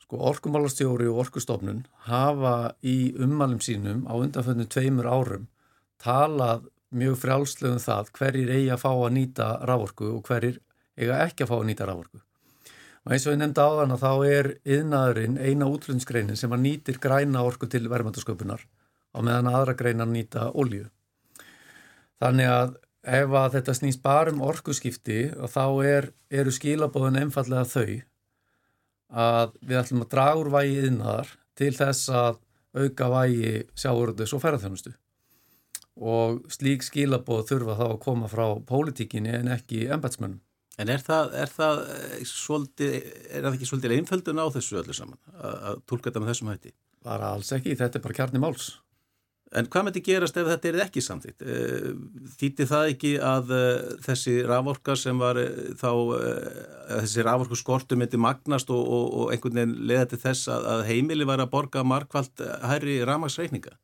[0.05, 5.47] sko orkumálarstjóri og orkustofnun hafa í ummælum sínum á undanföndu tveimur árum
[6.03, 10.59] talað mjög frjálslegum það hverjir eigi að fá að nýta rávorku og hverjir
[10.99, 12.21] eiga ekki að fá að nýta rávorku.
[13.07, 16.65] Og eins og ég nefndi á þann að þá er yðnaðurinn eina útlunnsgreinin sem að
[16.67, 18.67] nýtir græna orku til verðmættasköpunar
[19.15, 20.91] á meðan aðra greinar nýta olju.
[22.21, 22.77] Þannig að
[23.21, 28.01] ef að þetta snýst bara um orkuskipti þá er, eru skilabóðin einfallega þau
[29.11, 32.43] að við ætlum að draga úr vægi innar til þess að
[32.77, 34.93] auka vægi sjáuröldus og ferðarþjónustu
[36.01, 40.41] og slík skilaboð þurfa þá að koma frá pólitíkinni en ekki ennbætsmönnum.
[40.81, 42.95] En er það, er það eh, svolítið,
[43.29, 46.53] er það ekki svolítið einföldun á þessu öllu saman að, að tólka þetta með þessum
[46.55, 46.73] hætti?
[47.05, 48.71] Bara alls ekki, þetta er bara kjarni máls.
[49.59, 51.43] En hvað með þetta gerast ef þetta er ekki samþýtt?
[51.43, 51.87] Eh,
[52.39, 55.49] þýtti það ekki að uh, þessi raforka sem var uh,
[55.81, 55.91] þá,
[56.93, 60.85] þessi raforku skortu myndi magnast og, og, og einhvern veginn leða til þess að, að
[60.93, 63.75] heimili var að borga markvallt hærri ramagsreikninga?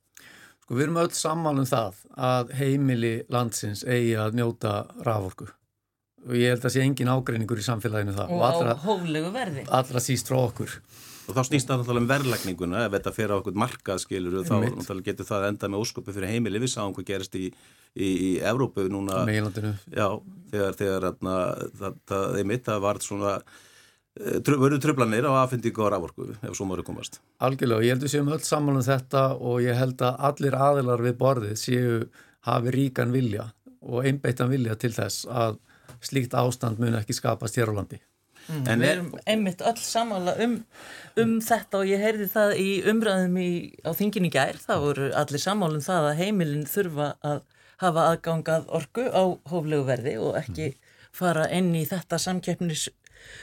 [0.62, 5.50] Sko við erum öll sammál um það að heimili landsins eigi að njóta raforku
[6.26, 8.30] og ég held að sé engin ágreiningur í samfélaginu það.
[8.30, 9.66] Og, og allra, á hóflegu verði.
[9.78, 10.72] Allra síst frá okkur.
[11.26, 14.56] Og þá snýst það náttúrulega um verðlagninguna, ef þetta fer á okkur markað skilur, þá
[14.62, 17.48] náttúrulega getur það enda með ósköpu fyrir heimili, við sáum hvað gerist í,
[17.98, 19.24] í, í Evrópu núna.
[19.90, 20.06] Já,
[20.52, 21.38] þegar, þegar atna,
[21.80, 23.34] það, það er mitt, það var svona,
[24.46, 27.20] verður tröflanir á aðfendingu á rávorku, ef svo maður komast.
[27.42, 30.58] Algjörlega, ég held að við séum öll saman um þetta og ég held að allir
[30.70, 32.00] aðilar við borðið séu
[32.46, 33.50] hafi ríkan vilja
[33.82, 35.58] og einbeittan vilja til þess að
[36.06, 37.98] slíkt ástand mun ekki skapast hér á landi.
[38.46, 40.56] Mm, en við erum einmitt öll samála um,
[41.18, 43.50] um þetta og ég heyrði það í umræðum í,
[43.82, 47.40] á þingin í gær, það voru allir samálum það að heimilin þurfa að
[47.82, 50.70] hafa aðgangað orgu á hóflegu verði og ekki
[51.16, 52.86] fara inn í þetta samkeppnis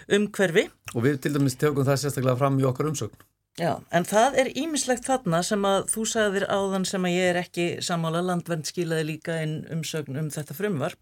[0.07, 0.69] umhverfi.
[0.93, 3.27] Og við til dæmis tökum það sérstaklega fram í okkar umsögn.
[3.59, 7.37] Já, en það er ímislegt þarna sem að þú sagðir áðan sem að ég er
[7.43, 10.97] ekki samála landvernd skilaði líka inn umsögn um þetta frumvarp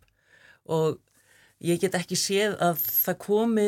[0.67, 0.99] og
[1.63, 3.67] ég get ekki séð að það komi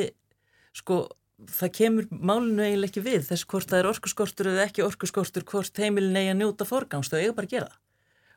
[0.74, 1.04] sko
[1.50, 5.82] það kemur málinu eiginlega ekki við þess hvort það er orkuskortur eða ekki orkuskortur hvort
[5.82, 7.72] heimilin eigi að njóta forgangs þau eiga bara að gera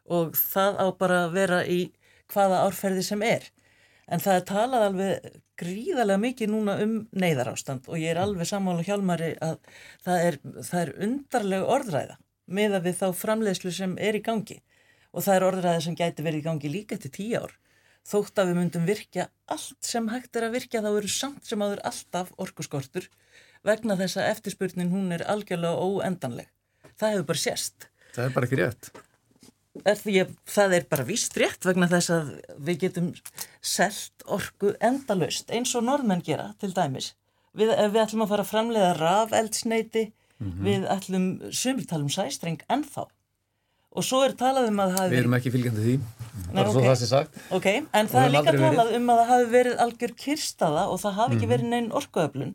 [0.06, 1.80] og það á bara að vera í
[2.32, 3.48] hvaða árferði sem er.
[4.06, 5.28] En það er talað alveg
[5.58, 9.56] gríðarlega mikið núna um neyðarástand og ég er alveg sammála hjálmari að
[10.06, 14.60] það er, það er undarlega orðræða með að við þá framleiðslu sem er í gangi.
[15.10, 17.56] Og það er orðræða sem gæti verið í gangi líka til tíu ár
[18.06, 21.62] þótt að við myndum virkja allt sem hægt er að virkja þá eru samt sem
[21.62, 23.08] áður alltaf orkuskortur
[23.66, 26.48] vegna þess að eftirspurnin hún er algjörlega óendanleg.
[26.96, 27.88] Það hefur bara sérst.
[28.14, 28.90] Það er bara ekki rétt.
[29.84, 32.30] Er því að það er bara víst rétt vegna þess að
[32.68, 33.10] við getum
[33.60, 37.12] selt orku endalust eins og norðmenn gera til dæmis.
[37.56, 40.06] Við, við ætlum að fara að framleiða rafeldsneiti,
[40.38, 40.64] mm -hmm.
[40.64, 43.06] við ætlum sömurtalum sæstreng ennþá.
[43.96, 45.12] Og svo er talað um að hafi...
[45.14, 45.94] Við erum ekki fylgjandi því,
[46.52, 46.84] Nei, okay.
[46.86, 47.40] það sé sagt.
[47.54, 51.18] Ok, en það er líka talað um að það hafi verið algjör kyrstaða og það
[51.20, 51.52] hafi ekki mhm.
[51.54, 52.54] verið neinn orkuöflun.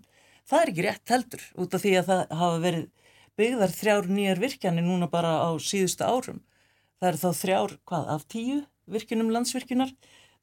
[0.50, 2.88] Það er ekki rétt heldur út af því að það hafi verið
[3.42, 6.42] byggðar þrjár nýjar virkjanir núna bara á síðustu árum.
[7.02, 8.58] Það er þá þrjár, hvað, af tíu
[8.92, 9.94] virkunum landsvirkunar.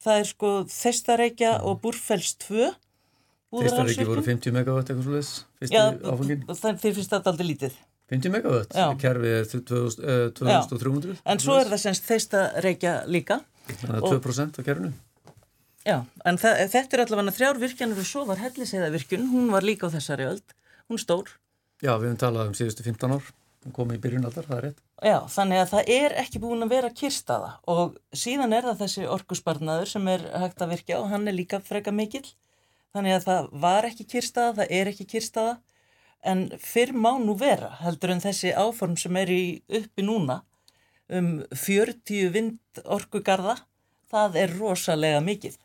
[0.02, 2.70] Það er sko Þeistareikja og Búrfells 2.
[3.58, 6.42] Þeistareikja voru 50 megawatt eitthvað slúðis, fyrstu áfengin.
[6.44, 7.78] Já, þeir finnst þetta aldrei lítið.
[8.08, 11.10] 50 megawatt, kerfið er 2300.
[11.12, 13.42] Uh, en svo er það semst Þeistareikja líka.
[13.68, 14.94] Þannig að 2% af kerfinu.
[15.84, 15.98] Já,
[16.28, 20.26] en þetta er allavega þrjár virkjanur og svo var Helliseiðavirkjun, hún var líka á þessari
[20.28, 20.40] öll,
[20.88, 21.30] hún stór.
[21.84, 23.30] Já, við höfum talað um síðustu 15 ár,
[23.64, 24.82] hún kom í byrjunaldar, það er rétt.
[24.98, 29.06] Já, þannig að það er ekki búin að vera kyrstaða og síðan er það þessi
[29.14, 32.26] orkusbarnaður sem er hægt að virkja og hann er líka freka mikill.
[32.96, 35.54] Þannig að það var ekki kyrstaða, það er ekki kyrstaða
[36.26, 39.42] en fyrr má nú vera heldur en þessi áform sem er í
[39.80, 40.42] uppi núna
[41.08, 43.56] um 40 vind orkugarða,
[44.12, 45.56] það er rosalega mikill.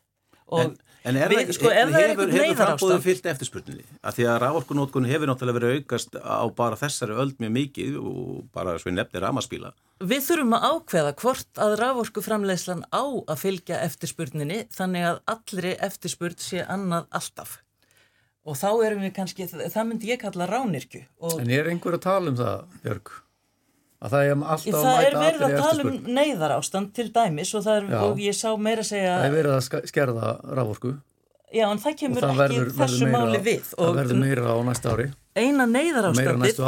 [0.53, 0.75] En,
[1.07, 3.85] en er við, sko, hefur, hefur, hefur frambóðið fyllt eftirspurninni?
[4.05, 8.45] Að því að rávorkunótkun hefur náttúrulega verið aukast á bara þessari öll mjög mikið og
[8.55, 9.73] bara svo í nefni ramaspíla.
[10.03, 16.39] Við þurfum að ákveða hvort að rávorkuframleyslan á að fylgja eftirspurninni þannig að allri eftirspurn
[16.43, 17.62] sé annað alltaf.
[18.43, 21.05] Og þá erum við kannski, það myndi ég kalla ránirkju.
[21.39, 23.13] En er einhver að tala um það, Björg?
[24.03, 27.67] að það er alltaf það er verið að tala um neyðar ástand til dæmis og,
[27.71, 30.93] er, og ég sá meira að segja það er verið að skerða rávorku
[31.53, 34.57] já en það kemur það ekki verður, þessu meira, máli við það verður meira á
[34.67, 35.07] næsta ári
[35.39, 36.59] eina neyðar ástandið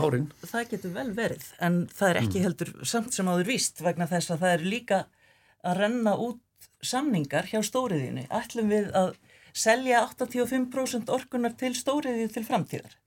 [0.45, 2.47] það getur vel verið en það er ekki mm.
[2.47, 5.03] heldur samt sem áður víst vegna þess að það er líka
[5.65, 6.41] að renna út
[6.85, 9.15] samningar hjá stóriðinu ætlum við að
[9.55, 12.97] selja 85% orkunar til stóriðinu til framtíðar?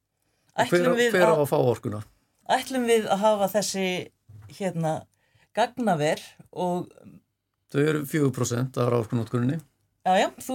[0.58, 2.06] Ætlum hver, hver á að fá orkunar?
[2.48, 3.86] ætlum við að hafa þessi
[4.58, 4.98] hérna
[5.56, 6.22] gagnaver
[6.52, 6.88] og
[7.68, 9.58] Þau eru 4% af ráðskunótkuninni
[10.08, 10.54] Já, já, þú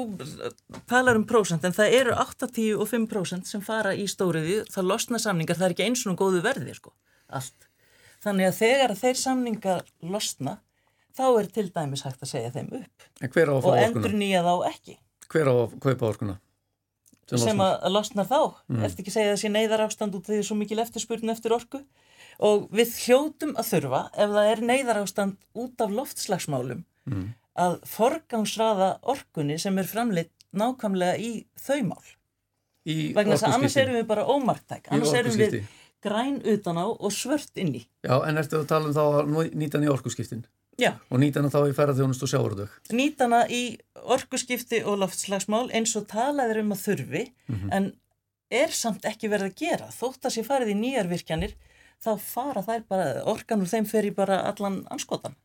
[0.89, 5.68] talar um prósent en það eru 85% sem fara í stóriði, það losna samningar það
[5.68, 6.94] er ekki eins og góðu verði, sko
[7.30, 7.68] allt.
[8.24, 10.56] Þannig að þegar þeir samningar losna,
[11.14, 13.06] þá er til dæmis hægt að segja þeim upp
[13.60, 14.98] og endur nýja þá ekki
[15.34, 16.40] Hver á að kaupa orkuna?
[17.24, 18.82] Sem, sem að losna þá, mm.
[18.86, 21.80] eftir ekki segja þessi neyðar ástand út því það er svo mikil eftirspurn eftir orku
[22.44, 27.30] og við hljótum að þurfa ef það er neyðarástand út af loftslagsmálum mm.
[27.64, 32.12] að forgangsraða orkunni sem er framleitt nákvæmlega í þau mál
[32.84, 35.60] í vegna þess að annars erum við bara ómarktæk annars erum við
[36.04, 39.82] græn utan á og svört inni Já, en ertu að tala um þá að nýta
[39.82, 40.44] í orkuskiptin?
[40.82, 40.96] Já.
[41.14, 42.78] Og nýta hann þá í ferðarþjónust og sjáuröðug?
[42.98, 43.64] Nýta hann í
[44.16, 47.70] orkuskipti og loftslagsmál eins og talaður um að þurfi mm -hmm.
[47.78, 47.92] en
[48.50, 51.56] er samt ekki verið að gera þótt að sé farið í nýjarvirkjanir
[52.04, 55.36] þá fara þær bara, orkan úr þeim fer í bara allan anskotan.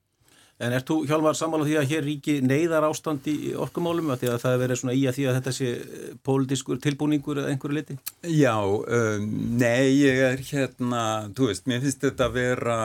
[0.58, 4.30] En er þú Hjálmar sammála því að hér ríki neyðar ástand í orkumálum að því
[4.32, 7.52] að það er verið svona í að því að þetta sé eh, pólitískur tilbúningur eða
[7.52, 7.98] einhverju liti?
[8.26, 9.28] Já, um,
[9.60, 11.02] nei, ég er hérna,
[11.38, 12.78] þú veist, mér finnst þetta að vera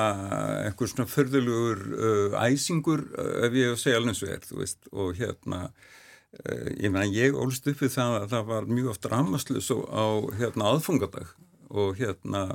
[0.68, 5.18] einhver svona förðulugur uh, æsingur uh, ef ég segja alveg og er, þú veist, og
[5.18, 9.74] hérna uh, ég meina, ég ólst upp við það að það var mjög oft ramaslus
[9.74, 10.06] á
[10.38, 11.34] hérna aðfungadag
[11.74, 12.46] og hérna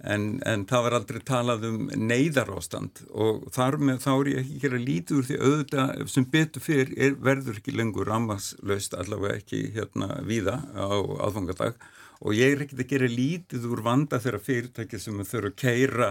[0.00, 3.02] En, en það var aldrei talað um neyðarástand.
[3.12, 6.94] Og þar með þá er ég ekki að líti úr því auðvitað sem betur fyrir
[6.96, 10.88] er, verður ekki lengur rammaslaust allavega ekki hérna víða á
[11.26, 11.76] aðfangadag.
[12.20, 16.10] Og ég er ekkert að gera lítið úr vanda þeirra fyrirtæki sem þurfa að keira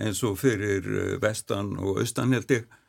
[0.00, 2.68] eins og fyrir eh, vestan og austan held ég.
[2.68, 2.81] eh,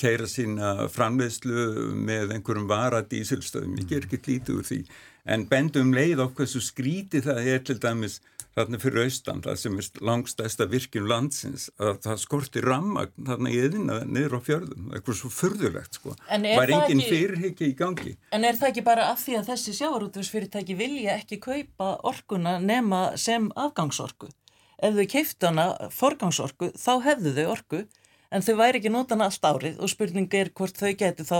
[0.00, 4.80] keira sína framleiðslu með einhverjum varadísilstöðum, ég ger ekki lítið úr því.
[5.28, 8.20] En bendum leið á hversu skríti það er til dæmis
[8.58, 13.60] þarna fyrir austan, það sem er langstæsta virkjum landsins, að það skorti rammagn þarna í
[13.60, 14.88] eðina niður á fjörðum.
[14.96, 16.14] Eitthvað svo förðulegt sko.
[16.28, 18.16] Var engin ekki, fyrirhyggja í gangi.
[18.34, 23.04] En er það ekki bara af því að þessi sjávarútversfyrirtæki vilja ekki kaupa orkuna nema
[23.20, 24.32] sem afgangsorku?
[24.78, 27.84] Ef þau keiftu hana forgangsorku þá hefðu þau orku
[28.32, 31.38] en þau væri ekki nótana allt árið og spurning er hvort þau getur þá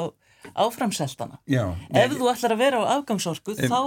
[0.54, 3.80] áframseltana ef þú ætlar að vera á afgangsorku en, þá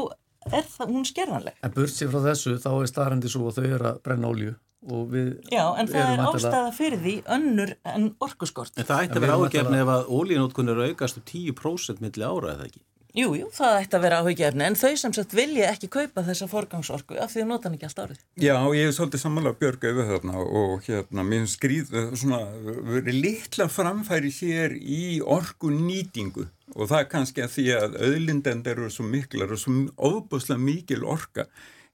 [0.52, 1.56] er það, hún skerðanleg.
[1.64, 4.54] En burt sér frá þessu þá er starrandi svo að þau eru að brenna ólju
[4.92, 8.74] og við Já, en það er ástæða fyrir því önnur en orkuskort.
[8.78, 12.56] En það ætti að vera ágefni ef að ólíinótkun er aukast um 10% milli ára
[12.56, 12.82] eða ekki?
[13.12, 16.46] Jú, jú, það ætti að vera áhugjefni, en þau sem sagt vilja ekki kaupa þessa
[16.48, 18.22] forgangsorku af því að nota hann ekki allt árið.
[18.40, 21.92] Já, ég hef svolítið samanlega björg yfir þarna og hérna, mér skrýð
[22.22, 22.40] svona,
[22.88, 28.72] verið litla framfæri hér í orku nýtingu og það er kannski að því að auðlindend
[28.72, 31.50] eru svo miklar og svo ofbúslega mikil orka.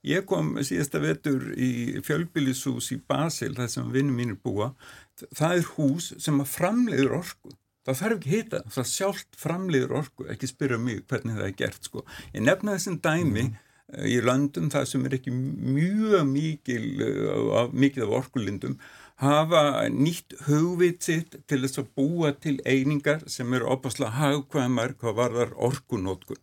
[0.06, 4.76] Ég kom síðasta vetur í fjölbýlishús í Basel, það sem vinnum mínir búa,
[5.34, 7.58] það er hús sem að framleiður orku.
[7.88, 11.86] Það þarf ekki hita, það sjálft framleiður orku, ekki spyrja mig hvernig það er gert
[11.88, 12.02] sko.
[12.34, 13.52] Ég nefna þessum dæmi mm.
[14.04, 18.74] í löndum það sem er ekki mjög mikil, uh, mikið af orkulindum,
[19.22, 25.16] hafa nýtt hugvit sitt til þess að búa til einingar sem eru opaslega hagkvæmar hvað
[25.22, 26.42] varðar orkunótkun.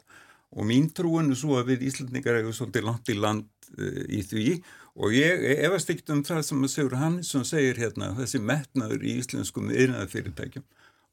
[0.56, 4.24] Og mín trúin er svo að við Íslandingar hefur svolítið langt í land uh, í
[4.26, 4.56] því
[4.96, 9.18] og ég efast ekkert um það sem að Sigur Hannesson segir hérna, þessi metnaður í
[9.20, 10.66] íslenskum yfirnaða fyrirtækjum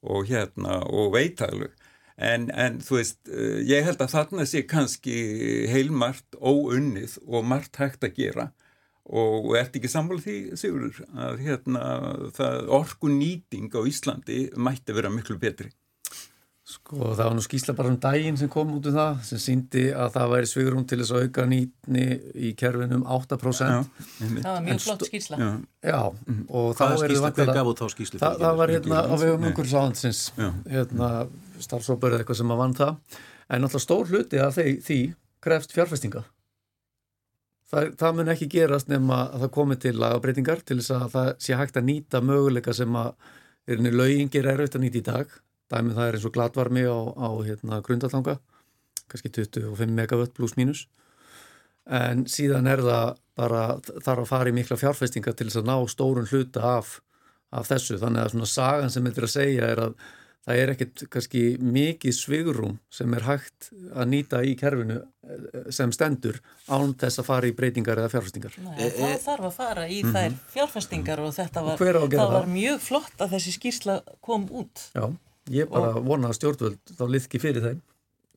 [0.03, 1.71] og hérna og veitalug
[2.17, 5.15] en, en þú veist, uh, ég held að þarna sé kannski
[5.71, 8.49] heilmart óunnið og margt hægt að gera.
[9.03, 11.81] Og, og ert ekki samfélag því Sigurður að hérna
[12.71, 15.73] orku nýting á Íslandi mætti vera miklu betri
[16.63, 19.81] Sko það var nú skýsla bara um daginn sem kom út um það sem síndi
[19.91, 22.05] að það væri svigurum til þess að auka nýtni
[22.39, 23.67] í kerfinum 8%.
[23.67, 23.81] Já,
[24.21, 25.39] Það var mjög flott skýrsla.
[25.41, 25.49] já,
[25.83, 25.99] Já,
[26.47, 28.21] og þá er skýsla, hver gaf út þá skýslu?
[28.23, 30.49] Það, það var hérna á vegum áhandsins, Já.
[30.71, 31.11] hérna
[31.59, 35.01] starfsópar eða eitthvað sem að vann það, en náttúrulega stór hluti af því, því
[35.43, 36.23] krefst fjárfestinga.
[37.73, 41.31] Það, það mun ekki gerast nema að það komi til lagabreitingar til þess að það
[41.43, 43.15] sé hægt að nýta möguleika sem að
[43.67, 45.41] er henni laugingir erfitt að nýta í dag.
[45.73, 48.37] Dæmið það er eins og glatvarmi á, á hérna, grundalanga,
[49.09, 50.85] kannski 25 megawatt pluss mínus.
[51.83, 55.77] En síðan er það bara, þarf að fara í mikla fjárfestinga til þess að ná
[55.91, 56.99] stórun hluta af,
[57.51, 57.97] af þessu.
[57.99, 59.97] Þannig að svona sagan sem þetta er að segja er að
[60.43, 65.91] það er ekkert kannski mikið svigurum sem er hægt að nýta í kerfinu eh, sem
[65.95, 68.57] stendur án þess að fara í breytingar eða fjárfestingar.
[68.65, 72.33] Nei, þá þarf að fara í þær fjárfestingar og þetta var, það það?
[72.35, 74.87] var mjög flott að þessi skýrsla kom út.
[74.91, 75.07] Já,
[75.51, 77.81] ég bara vona að stjórnvöld þá liðki fyrir þeim.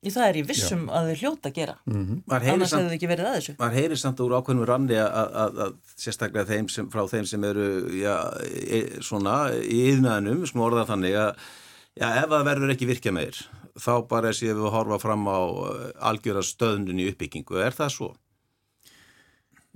[0.05, 1.75] Í það er ég vissum að þau hljóta að gera.
[1.87, 3.55] Var heyrir Annars samt, hefðu þau ekki verið að þessu.
[3.57, 7.47] var heyrir samt úr ákveðnum ranni að, að, að sérstaklega þeim sem, frá þeim sem
[7.49, 8.13] eru já,
[8.45, 11.31] e, svona í yðnaðinum, sem orða þannig að
[11.97, 13.41] já, ef það verður ekki virkja meir
[13.77, 17.59] þá bara séum við að horfa fram á eh, algjöra stöðnun í uppbyggingu.
[17.61, 18.09] Er það svo?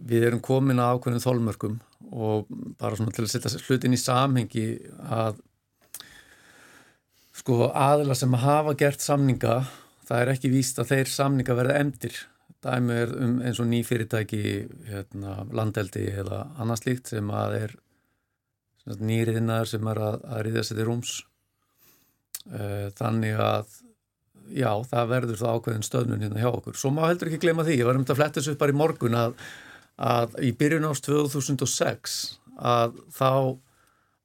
[0.01, 1.79] Við erum komin að ákveðnum þólmörkum
[2.11, 2.49] og
[2.81, 4.65] bara svona til að setja hlutin í samhengi
[5.05, 5.41] að
[7.41, 9.61] sko aðila sem hafa gert samninga,
[10.07, 12.17] það er ekki víst að þeir samninga verða emdir.
[12.61, 14.41] Dæmi er um eins og ný fyrirtæki,
[14.85, 17.77] hérna, landeldi eða annað slíkt sem að er
[19.01, 21.15] nýriðinnar sem er að, að riðja sér til rúms.
[22.51, 23.73] Eh, Þannig að
[24.51, 26.77] já, það verður það ákveðin stöðnun hérna hjá okkur.
[26.77, 28.75] Svo má heldur ekki glema því, ég var um þetta að fletta þessu upp bara
[28.75, 29.35] í morgun að,
[30.11, 32.17] að í byrjun ást 2006
[32.61, 33.31] að þá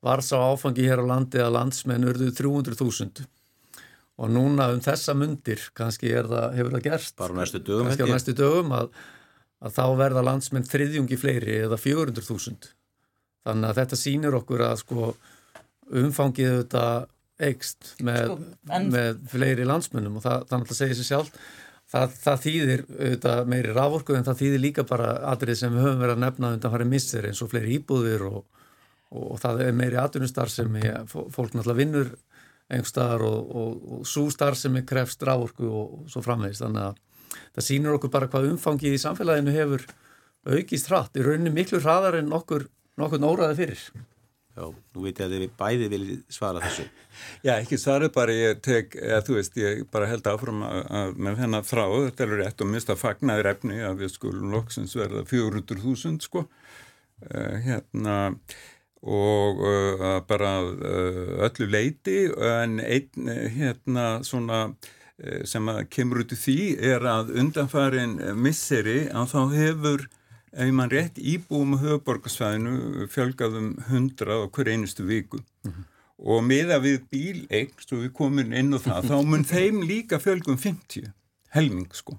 [0.05, 3.25] var sá áfangi hér á landi að landsmenn urðu 300.000
[4.17, 7.17] og núna um þessa mundir kannski það, hefur það gerst?
[7.21, 8.87] Bara á næstu dögum kannski á næstu dögum að,
[9.61, 12.71] að þá verða landsmenn þriðjungi fleiri eða 400.000
[13.47, 15.11] þannig að þetta sýnir okkur að sko
[16.03, 16.85] umfangið þetta
[17.47, 18.39] eikst með, Sko,
[18.73, 20.17] en- með fleiri landsmönnum.
[20.19, 21.33] Og það, það náttúrulega segir sér sjálf
[21.93, 26.01] það, það þýðir auðvitað meiri raforku en það þýðir líka bara atrið sem við höfum
[26.03, 28.41] verið að nefna undan farið missir eins og fleiri íbúðir og,
[29.13, 30.79] og, og það er meiri atvinnustar sem
[31.11, 32.15] fólk náttúrulega vinnur
[32.67, 36.65] einhver staðar og, og, og svo starf sem er krefst raforku og, og svo framvegist
[36.65, 37.03] þannig að
[37.57, 39.87] það sýnir okkur bara hvað umfangið í samfélaginu hefur
[40.47, 42.69] aukist hratt, í rauninni miklu hraðar en okkur
[43.01, 43.81] nokkur nóraði fyrir.
[44.57, 46.87] Já, nú veit ég að þið bæði viljið svara þessu.
[47.47, 51.19] Já, ekki svarið bara ég tek, eða þú veist, ég bara held áfram að, að
[51.27, 55.27] með hennar frá, þetta er rétt og mista fagnaðir efni að við skulum loksins verða
[55.29, 58.17] 400.000 sko, uh, hérna
[59.07, 64.69] og uh, bara uh, öllu leiti en einn uh, hérna svona
[65.49, 70.03] sem að kemur út í því er að undanfarin misseri að þá hefur
[70.53, 75.41] ef mann rétt íbúum höfuborgarsvæðinu fjölgaðum 100 á hver einustu viku
[76.21, 80.21] og meða við bíl eign, svo við komum inn á það, þá mun þeim líka
[80.21, 81.09] fjölgum 50,
[81.57, 82.19] helming sko.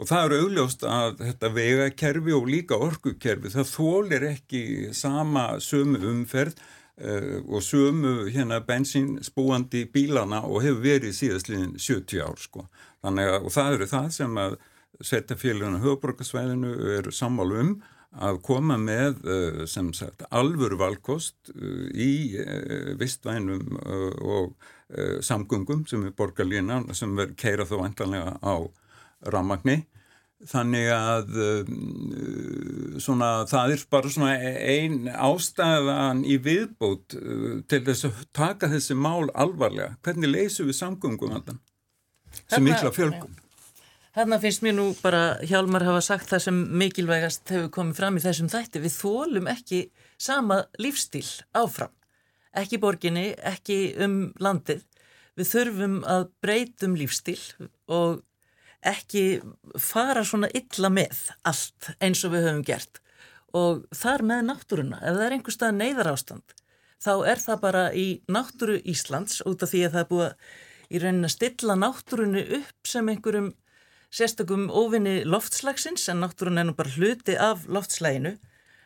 [0.00, 4.62] Og það eru augljóst að þetta vegakerfi og líka orkukerfi, það þólir ekki
[4.96, 12.40] sama sömu umferð uh, og sömu hérna bensinspúandi bílana og hefur verið síðastliðin 70 ár
[12.40, 12.64] sko.
[13.04, 14.60] Þannig að það eru það sem að
[15.00, 17.70] Sveitafélaginu höfuborgarsvæðinu eru sammálu um
[18.20, 19.20] að koma með
[19.70, 21.52] sem sagt alvöru valkost
[21.94, 22.36] í
[23.00, 23.78] vistvænum
[24.20, 24.50] og
[25.24, 28.54] samgöngum sem er borgarlínan sem verður keira þó vantanlega á
[29.28, 29.82] rammagni
[30.48, 31.72] Þannig að um,
[33.02, 38.96] svona, það er bara svona einn ástæðan í viðbót uh, til þess að taka þessi
[38.96, 39.98] mál alvarlega.
[40.00, 41.60] Hvernig leysum við samgöngum að þann?
[42.48, 43.36] Sem mikla fjölgum.
[44.16, 48.24] Þarna finnst mér nú bara Hjálmar hafa sagt það sem mikilvægast hefur komið fram í
[48.24, 48.84] þessum þætti.
[48.86, 49.82] Við þólum ekki
[50.16, 51.92] sama lífstíl áfram.
[52.56, 54.86] Ekki borginni, ekki um landið.
[55.36, 57.38] Við þurfum að breytum lífstíl
[57.92, 58.24] og
[58.86, 59.40] ekki
[59.78, 63.02] fara svona illa með allt eins og við höfum gert.
[63.56, 66.56] Og þar með náttúruna, ef það er einhver stað neyðar ástand
[67.00, 70.50] þá er það bara í náttúru Íslands út af því að það er búið
[70.90, 73.50] í raunin að stilla náttúrunu upp sem einhverjum
[74.10, 78.34] sérstakum óvinni loftslagsins en náttúrun er nú bara hluti af loftslæginu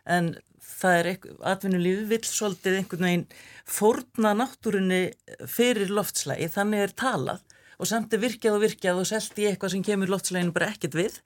[0.05, 0.35] en
[0.65, 1.11] það er
[1.55, 3.27] atvinnulífi vill svolítið einhvern veginn
[3.65, 5.03] fórna náttúrunni
[5.49, 7.43] fyrir loftslægi, þannig er talað
[7.79, 10.97] og samt er virkjað og virkjað og selt í eitthvað sem kemur loftsleginu bara ekkert
[10.99, 11.19] við.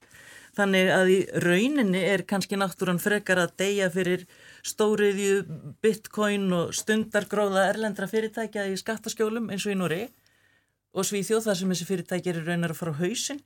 [0.59, 4.25] Þannig að í rauninni er kannski náttúran frekar að deyja fyrir
[4.67, 5.43] stóriðju,
[5.85, 10.01] bitcoin og stundargróða erlendra fyrirtækja í skattaskjólum eins og í Núri
[10.97, 13.43] og svíþjóð þar sem þessi fyrirtæki eru raunar að fara á hausin.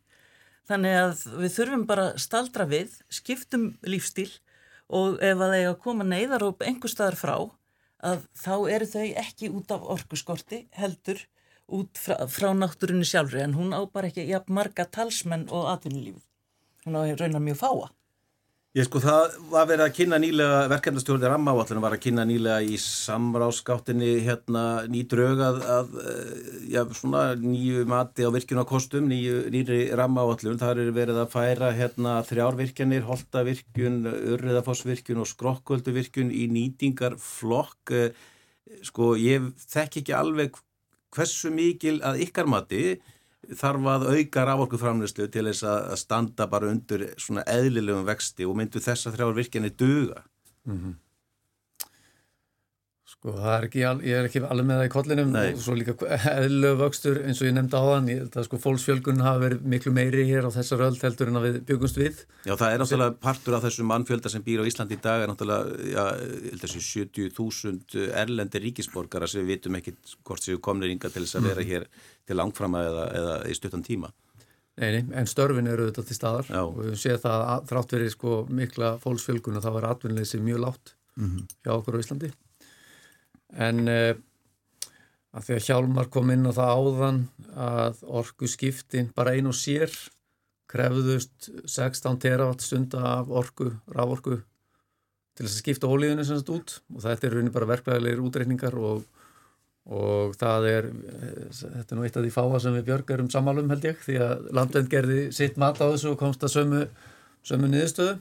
[0.70, 4.30] Þannig að við þurfum bara staldra við, skiptum lífstíl
[4.92, 7.34] og ef að þeir að koma neyðar og einhver staðar frá
[8.02, 11.20] að þá eru þau ekki út af orkuskorti heldur
[11.78, 16.22] út frá, frá náttúrunni sjálfri en hún á bara ekki jafn marga talsmenn og atvinnulífið.
[16.86, 17.90] Hún á raunar mjög fáa.
[18.72, 22.78] Ég sko það var verið að kynna nýlega, verkefnastjórnir rammáallinu var að kynna nýlega í
[22.80, 25.90] samráskáttinni hérna ný draugað að
[26.72, 30.56] já, svona nýju mati á virkjunarkostum, nýju nýri rammáallinu.
[30.56, 34.00] Það er verið að færa hérna þrjárvirkjanir, holtavirkjun,
[34.38, 37.92] urriðafossvirkjun og skrokkvölduvirkjun í nýtingarflokk.
[38.88, 40.56] Sko ég þekk ekki alveg
[41.12, 42.84] hversu mikil að ykkar mati
[43.58, 48.82] þarf að auka rávorkuframlöslu til þess að standa bara undir svona eðlilegum vexti og myndu
[48.82, 50.22] þess að þrjáður virkjani duga?
[50.64, 50.94] Mm -hmm.
[53.22, 55.52] Sko það er ekki, ég er ekki alveg með það í kollinum Nei.
[55.54, 55.92] og svo líka
[56.32, 59.92] eðlilegu vöxtur eins og ég nefndi á þann, það er sko fólksfjölgun hafa verið miklu
[59.94, 62.24] meiri hér á þessar öll heldur en að við byggumst við.
[62.42, 65.30] Já það er náttúrulega partur af þessu mannfjölda sem býr á Íslandi í dag er
[65.30, 66.02] náttúrulega, já,
[66.64, 69.94] þessu 70.000 erlendi ríkisborgara sem við vitum ekki
[70.26, 71.88] hvort séu komnir yngar til þess að vera hér
[72.26, 74.10] til langframa eða, eða í stuttan tíma.
[74.82, 76.62] Nei, nei, en störfin eru auðvitað til staðar já.
[76.64, 80.64] og við séum það að þrátt verið sko mikla fólksfjölgun og það var atvinnleysi mjög
[80.64, 81.52] látt mm -hmm.
[81.62, 82.30] hjá okkur á Íslandi
[83.52, 84.12] en uh,
[85.32, 87.20] að því að Hjálmar kom inn á það áðan
[87.56, 89.92] að orgu skiptin bara ein og sér
[90.72, 94.38] krefðust 16 terawatt stunda af orgu, rávorgu
[95.32, 96.76] til þess að skipta ólíðinu sem þetta út.
[96.94, 99.04] Og þetta er raunin bara verklæðilegir útreikningar og,
[99.92, 103.30] og það er eh, þetta er nú eitt af því fáa sem við Björg erum
[103.32, 106.84] sammálum held ég því að landvend gerði sitt mat á þessu og komst að sömu,
[107.48, 108.20] sömu niðurstöðu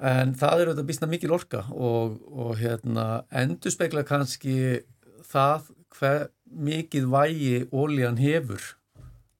[0.00, 4.84] en það eru þetta bísna mikil orka og, og hérna, endur spekla kannski
[5.28, 8.62] það hver mikið vægi ólíjan hefur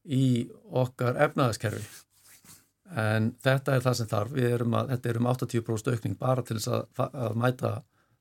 [0.04, 1.86] í okkar efnaðaskerfi
[2.96, 4.34] en þetta er það sem þarf.
[4.36, 7.72] Við erum að, þetta er um 80% aukning bara til þess að, að mæta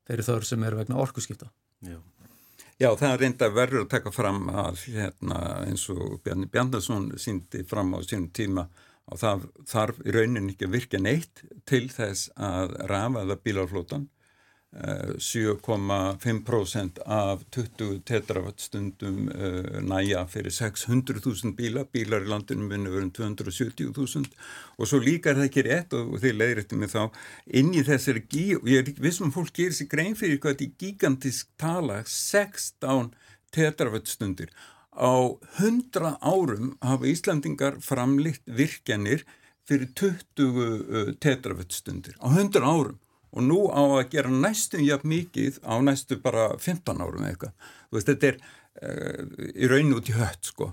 [0.07, 1.49] þeirri þörf sem eru vegna orkuskipta.
[1.88, 1.97] Já,
[2.77, 7.63] Já það er reynda verður að taka fram að hérna, eins og Bjarni Bjarnason síndi
[7.67, 8.67] fram á sínum tíma
[9.08, 14.08] og það þarf í rauninni ekki að virka neitt til þess að rafaða bílarflótan
[14.76, 23.12] 7,5% af 20 tetrawattstundum uh, næja fyrir 600.000 bíla, bílar í landinu munið verið um
[23.16, 24.26] 270.000
[24.78, 27.03] og svo líka er það ekki rétt og, þeir leiðir eftir mig þá
[27.47, 30.53] inn í þessari gí og ég er ekki vissum fólk gerir sér grein fyrir hvað
[30.58, 33.14] þetta er gigantisk tala 16
[33.55, 34.49] terawattstundir
[34.97, 39.25] Á hundra árum hafa Íslandingar framlitt virkjanir
[39.67, 42.17] fyrir 20 tetravettstundir.
[42.17, 42.97] Á hundra árum.
[43.35, 47.53] Og nú á að gera næstum jafn mikið á næstu bara 15 árum eitthvað.
[47.93, 49.23] Veist, þetta er uh,
[49.53, 50.71] í raun út í hött sko.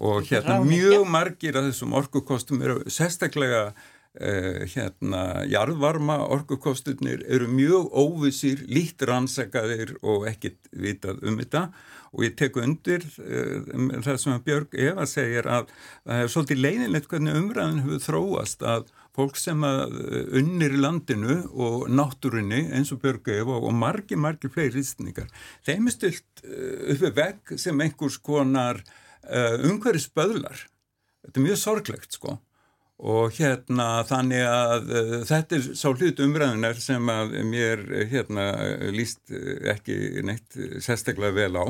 [0.00, 7.92] Og hérna mjög margir af þessum orkukostum eru sérstaklega uh, hérna jarðvarma orkukostunir eru mjög
[7.92, 11.68] óvissir, lít rannsakaðir og ekkit vitað um þetta
[12.10, 15.70] og ég tek undir uh, það sem Björg Eva segir að
[16.04, 21.40] það er svolítið leiðinlegt hvernig umræðin hefur þróast að fólk sem að eh, unnir landinu
[21.50, 25.30] og náttúrunni eins og Björg Eva og margi, margi fleiri ístningar,
[25.66, 30.62] þeim er stilt uh, uppi vegg sem einhvers konar uh, umhverjus böðlar.
[31.24, 32.38] Þetta er mjög sorglegt sko
[33.00, 38.48] og hérna þannig að uh, þetta er sá hlut umræðunar sem að mér hérna
[38.94, 39.32] líst
[39.74, 41.66] ekki neitt sérstaklega vel á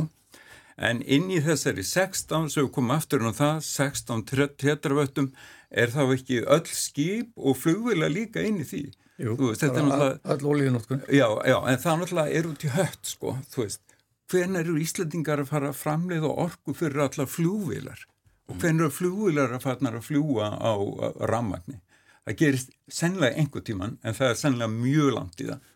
[0.77, 4.25] en inn í þessari 16 sem við komum aftur um það 16
[4.61, 5.31] tetraföttum
[5.71, 8.85] er þá ekki öll skip og flugvila líka inn í því?
[9.21, 13.67] Jú, veist, all ólíðinótkun já, já, en það náttúrulega er út í hött sko, þú
[13.67, 13.83] veist,
[14.33, 18.07] hvernig eru Íslandingar að fara að framleiða orku fyrir alla flugvilar
[18.49, 20.73] og hvernig eru flugvilar að fara að fljúa á
[21.29, 21.81] rammagni
[22.25, 25.69] það gerist sennilega einhver tíman en það er sennilega mjög langt í það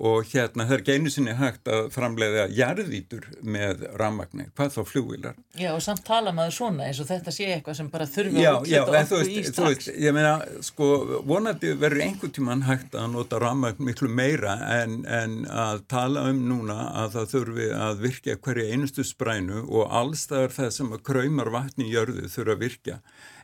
[0.00, 4.80] og hérna það er ekki einu sinni hægt að framleiða jarðvítur með rammagni, hvað þá
[4.88, 8.46] fljóvilar Já og samt tala maður svona eins og þetta sé eitthvað sem bara þurfi
[8.48, 10.34] að útlita okkur í strax veist, Ég meina,
[10.64, 10.90] sko,
[11.28, 16.44] vonandi verður einhver tíman hægt að nota rammagn miklu meira en, en að tala um
[16.48, 21.52] núna að það þurfi að virkja hverja einustu sprænu og allstaðar það sem að kraumar
[21.52, 23.00] vatni í jörðu þurfa að virkja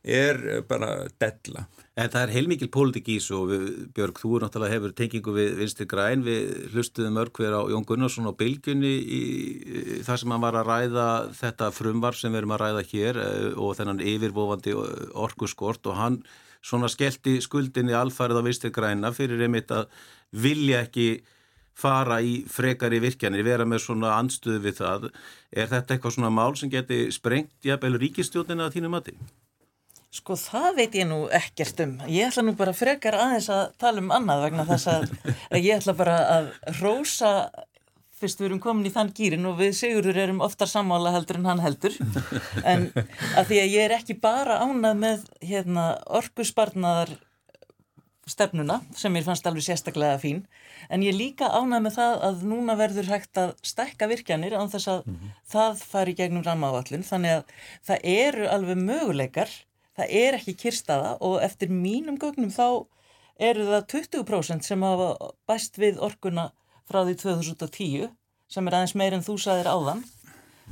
[0.06, 1.66] er bara della
[1.96, 5.86] En það er heilmikil pólitik ís og við, Björg, þú náttúrulega hefur tengingu við Vinstri
[5.88, 9.20] Græn, við hlustuðum örkver á Jón Gunnarsson á Bilgunni í,
[9.64, 11.06] í það sem hann var að ræða
[11.38, 14.74] þetta frumvar sem við erum að ræða hér eh, og þennan yfirvofandi
[15.24, 16.18] orkuskort og hann
[16.60, 19.88] svona skellti skuldinni alfarið á Vinstri Græna fyrir einmitt að
[20.36, 21.08] vilja ekki
[21.76, 25.08] fara í frekari virkjanir, vera með svona anstuð við það.
[25.48, 29.16] Er þetta eitthvað svona mál sem geti sprengt jafnvel ríkistjóðina að þínu mati?
[30.16, 31.96] Sko það veit ég nú ekkert um.
[32.08, 35.08] Ég ætla nú bara frekar aðeins að tala um annað vegna þess að,
[35.52, 37.32] að ég ætla bara að rosa
[38.16, 41.48] fyrst við erum komin í þann gýrin og við Sigurður erum oftar sammála heldur en
[41.50, 41.96] hann heldur
[42.64, 45.88] en að því að ég er ekki bara ánað með hérna,
[46.20, 47.12] orkusbarnaðar
[48.26, 50.42] stefnuna sem mér fannst alveg sérstaklega fín
[50.90, 54.90] en ég líka ánað með það að núna verður hægt að stekka virkjanir án þess
[54.90, 55.36] að mm -hmm.
[55.52, 57.44] það fari gegnum rammaáallun þannig að
[57.86, 59.52] það eru alveg möguleikar
[59.96, 62.86] það er ekki kyrstaða og eftir mínum gögnum þá
[63.36, 66.50] eru það 20% sem hafa bæst við orkuna
[66.88, 68.12] frá því 2010
[68.48, 70.04] sem er aðeins meir en þú saðir áðan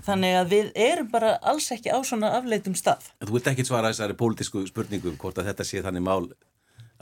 [0.04, 3.12] þannig að við erum bara alls ekki á svona afleitum stað.
[3.20, 6.26] En þú vilt ekki svara þessari pólitísku spurningum hvort að þetta sé þannig mál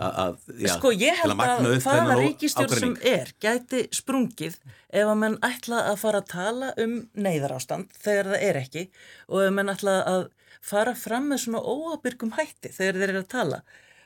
[0.03, 4.57] að, já, sko ég held að hvaða ríkistjórn sem er gæti sprungið
[4.89, 8.85] ef að mann ætla að fara að tala um neyðar ástand þegar það er ekki
[9.29, 10.25] og ef mann ætla að
[10.63, 13.63] fara fram með svona óabyrgum hætti þegar þeir eru að tala.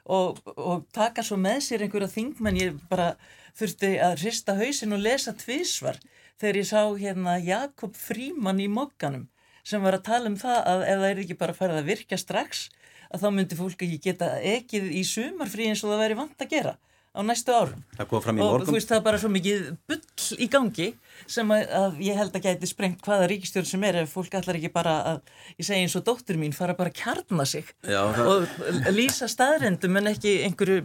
[0.06, 2.60] Og, og taka svo með sér einhverja þingmenn.
[2.60, 3.14] Ég bara
[3.58, 5.98] þurfti að hrista hausin og lesa tvísvar
[6.40, 9.26] þegar ég sá hérna Jakob Fríman í mokkanum
[9.66, 12.18] sem var að tala um það að ef það er ekki bara farið að virka
[12.20, 12.66] strax
[13.10, 16.52] að þá myndi fólk ekki geta ekið í sumarfrí eins og það væri vant að
[16.52, 16.74] gera
[17.16, 17.80] á næstu árum.
[17.96, 20.88] Og þú veist það er bara svo mikið bull í gangi
[21.24, 24.60] sem að, að ég held að gæti sprengt hvaða ríkistjórn sem er ef fólk allar
[24.60, 28.02] ekki bara að, ég segi eins og dóttur mín fara bara að kjarna sig Já,
[28.04, 28.46] og
[28.92, 30.84] lýsa staðrendum en ekki einhverju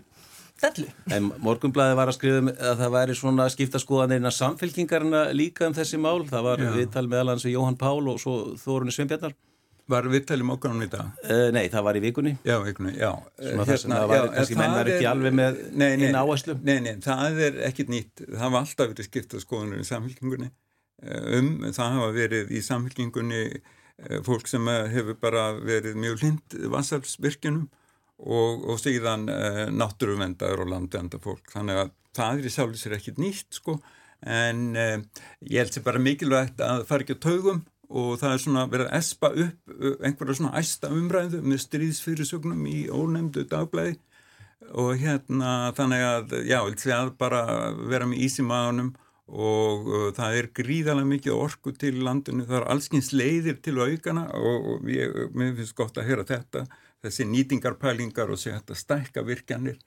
[0.62, 0.88] dellu.
[1.42, 6.22] Morgunblæði var að skrifa um að það væri svona skiptaskoðanirna samfélkingarna líka um þessi mál.
[6.30, 9.34] Það var viðtal meðal hans við Jóhann Pál og svo Þórunni Sveinbjarnar
[9.92, 11.04] Var viðtælum okkar um þetta?
[11.26, 12.32] Uh, nei, það var í vikunni.
[12.48, 13.10] Já, vikunni, já.
[13.42, 16.56] Svona þess að það var kannski mennar ekki alveg með einn áherslu.
[16.68, 18.24] Nei, nei, það er ekkit nýtt.
[18.30, 20.50] Það var alltaf verið skiptað skoðunir í samfélkingunni.
[21.02, 26.58] Eh, um, það hafa verið í samfélkingunni eh, fólk sem hefur bara verið mjög lind
[26.76, 27.68] vassalsvirkjunum
[28.22, 31.48] og, og síðan uh, náttúruvendar og landvenda fólk.
[31.52, 33.80] Þannig að það er í sjálfsvegar ekkit nýtt, sko.
[34.22, 38.42] En uh, ég held sér bara mikilvægt að fara ekki á taugum og það er
[38.46, 39.74] svona verið að espa upp
[40.06, 43.98] einhverja svona æsta umræðu með stríðsfyrirsögnum í ónefndu dagblæði
[44.78, 47.42] og hérna þannig að já, það bara
[47.92, 48.94] vera með ís í maðunum
[49.32, 54.28] og uh, það er gríðarlega mikið orku til landinu, það er allskyns leiðir til aukana
[54.36, 56.66] og, og ég, mér finnst gott að heyra þetta,
[57.04, 59.80] þessi nýtingarpælingar og segja þetta stækka virkjanir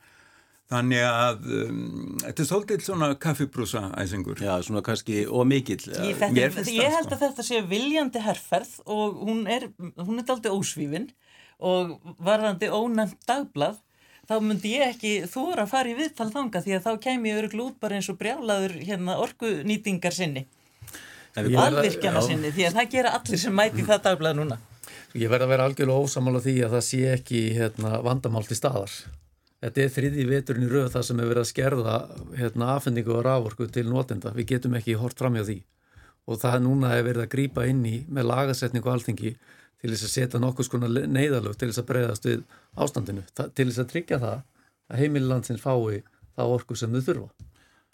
[0.72, 1.80] Þannig að um,
[2.22, 4.40] þetta er svolítið svona kaffibrúsa æsingur.
[4.40, 5.82] Já, svona kannski ómikill.
[5.92, 7.18] Ég, ég held sko.
[7.18, 9.68] að þetta sé viljandi herrferð og hún er,
[10.00, 11.10] hún er aldrei ósvífin
[11.60, 13.76] og varðandi ónæmt dagblad
[14.24, 17.40] þá myndi ég ekki þóra að fara í viðtal þanga því að þá kem ég
[17.42, 20.46] öruglu út bara eins og brjálaður hérna orkunýtingar sinni.
[21.36, 24.58] Alvirkjana sinni því að það gera allir sem mæti það dagblad núna.
[25.14, 28.96] Ég verði að vera algjörlega ósamála því að það sé ekki hérna, vandamál til staðar.
[29.64, 31.92] Þetta er þriði veturinn í rauð það sem er verið að skerða
[32.36, 34.34] hérna, afhendingu og rávorku til nótenda.
[34.36, 35.62] Við getum ekki hort fram hjá því
[36.24, 39.34] og það núna að verið að grýpa inn í með lagasetningu og alltingi
[39.80, 42.44] til þess að setja nokkuð skona neyðalög til þess að breyðast við
[42.80, 44.38] ástandinu, það, til þess að tryggja það
[44.88, 46.00] að heimilandsins fái
[46.34, 47.50] það orku sem þau þurfa.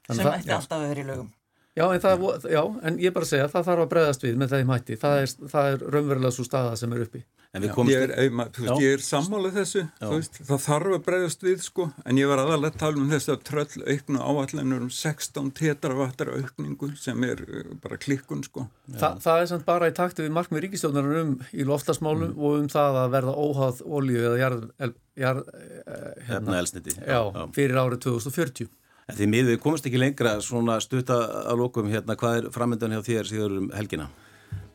[0.07, 1.33] Þannig sem ætti alltaf að vera í lögum.
[1.79, 4.55] Já en, það, já, en ég bara segja að það þarf að breyðast við með
[4.55, 4.99] þeim hætti.
[5.01, 7.23] Það er, það er raunverulega svo staða sem er uppi.
[7.51, 7.97] En við komumst...
[7.97, 9.81] Ég er, ef maður- þú veist, ég er sammálið þessu,
[10.13, 13.33] veist, það þarf að bregðast við sko, en ég var aðalega að tala um þess
[13.33, 18.69] að tröll auknu áallanur um 16 tetravattar aukningu sem er uh, bara klikkun sko.
[18.95, 22.71] Þa, það er samt bara í takti við markmið ríkistjóðnar um í loftasmálum og um
[22.71, 24.95] það að verða óháð olíu eða jarð, el,
[25.27, 26.59] jarð, eh, Hérna.
[26.63, 26.95] Elsniti.
[27.03, 27.21] já,
[27.59, 28.71] fyrir árið 2040.
[29.11, 30.37] En því miður við komumst ekki lengra.
[30.39, 31.17] Svona stutta
[31.51, 34.07] að lókum hérna, hvað er framöndan hjá þér síður um helgina?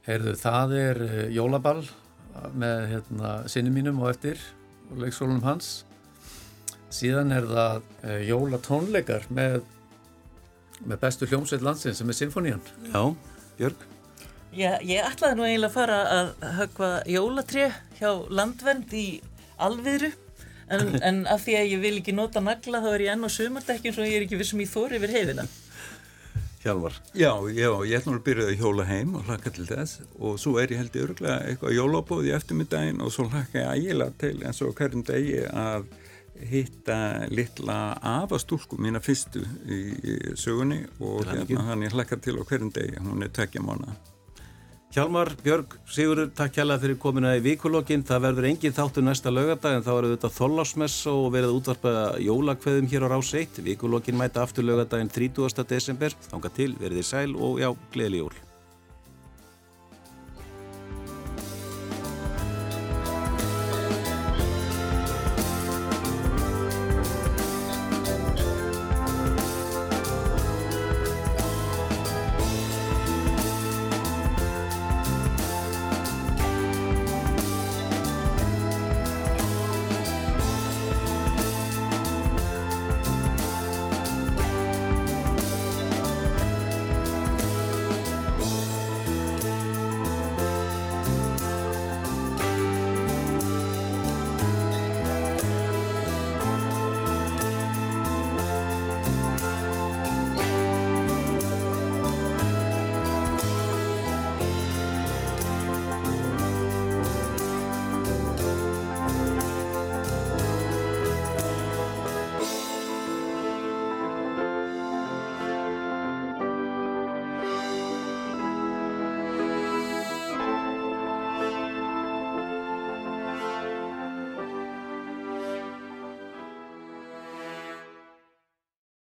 [0.09, 1.85] Heyrðu, það er eh, jólaball
[2.55, 4.41] með hérna, sinni mínum og eftir
[4.91, 5.85] og leikskólanum hans.
[6.93, 9.61] Síðan er það uh, jólatónleikar með,
[10.85, 12.63] með bestu hljómsveit landsins sem er Sinfonían.
[12.91, 13.01] Já,
[13.59, 13.87] Björg?
[14.55, 16.29] Já, ég ætlaði nú eiginlega að fara að
[16.61, 17.65] högva jólatré
[17.97, 19.07] hjá landvernd í
[19.59, 20.13] alviðru
[20.71, 23.29] en, en af því að ég vil ekki nota nagla þá er ég enn á
[23.35, 25.47] sumardekkjum svo ég er ekki vissum í þóri yfir heiðina.
[26.65, 26.95] Hjálmar?
[27.13, 30.55] Já, já, ég ætlum að byrja að hjóla heim og hlakka til þess og svo
[30.57, 34.39] er ég held ég örgulega eitthvað jólabóð í eftirmiddaginn og svo hlakka ég ægilega til
[34.41, 35.85] eins og hverjum degi að
[36.49, 36.97] hitta
[37.29, 39.79] litla afastúlku mína fyrstu í,
[40.33, 43.93] sögunni og hérna hann ég hlakka til á hverjum degi, hún er tvekja mánu.
[44.95, 48.05] Hjálmar, Björg, Sigurður, takk hjálpa fyrir komina í vikulokkin.
[48.07, 51.93] Það verður engin þáttur næsta lögadag en þá er þetta þollásmess og verið að útvarpa
[52.23, 53.59] jólakveðum hér á rás 1.
[53.67, 55.67] Vikulokkin mæta aftur lögadaginn 30.
[55.67, 56.15] desember.
[56.31, 58.44] Þanga til, verið þið sæl og já, gleðileg jól.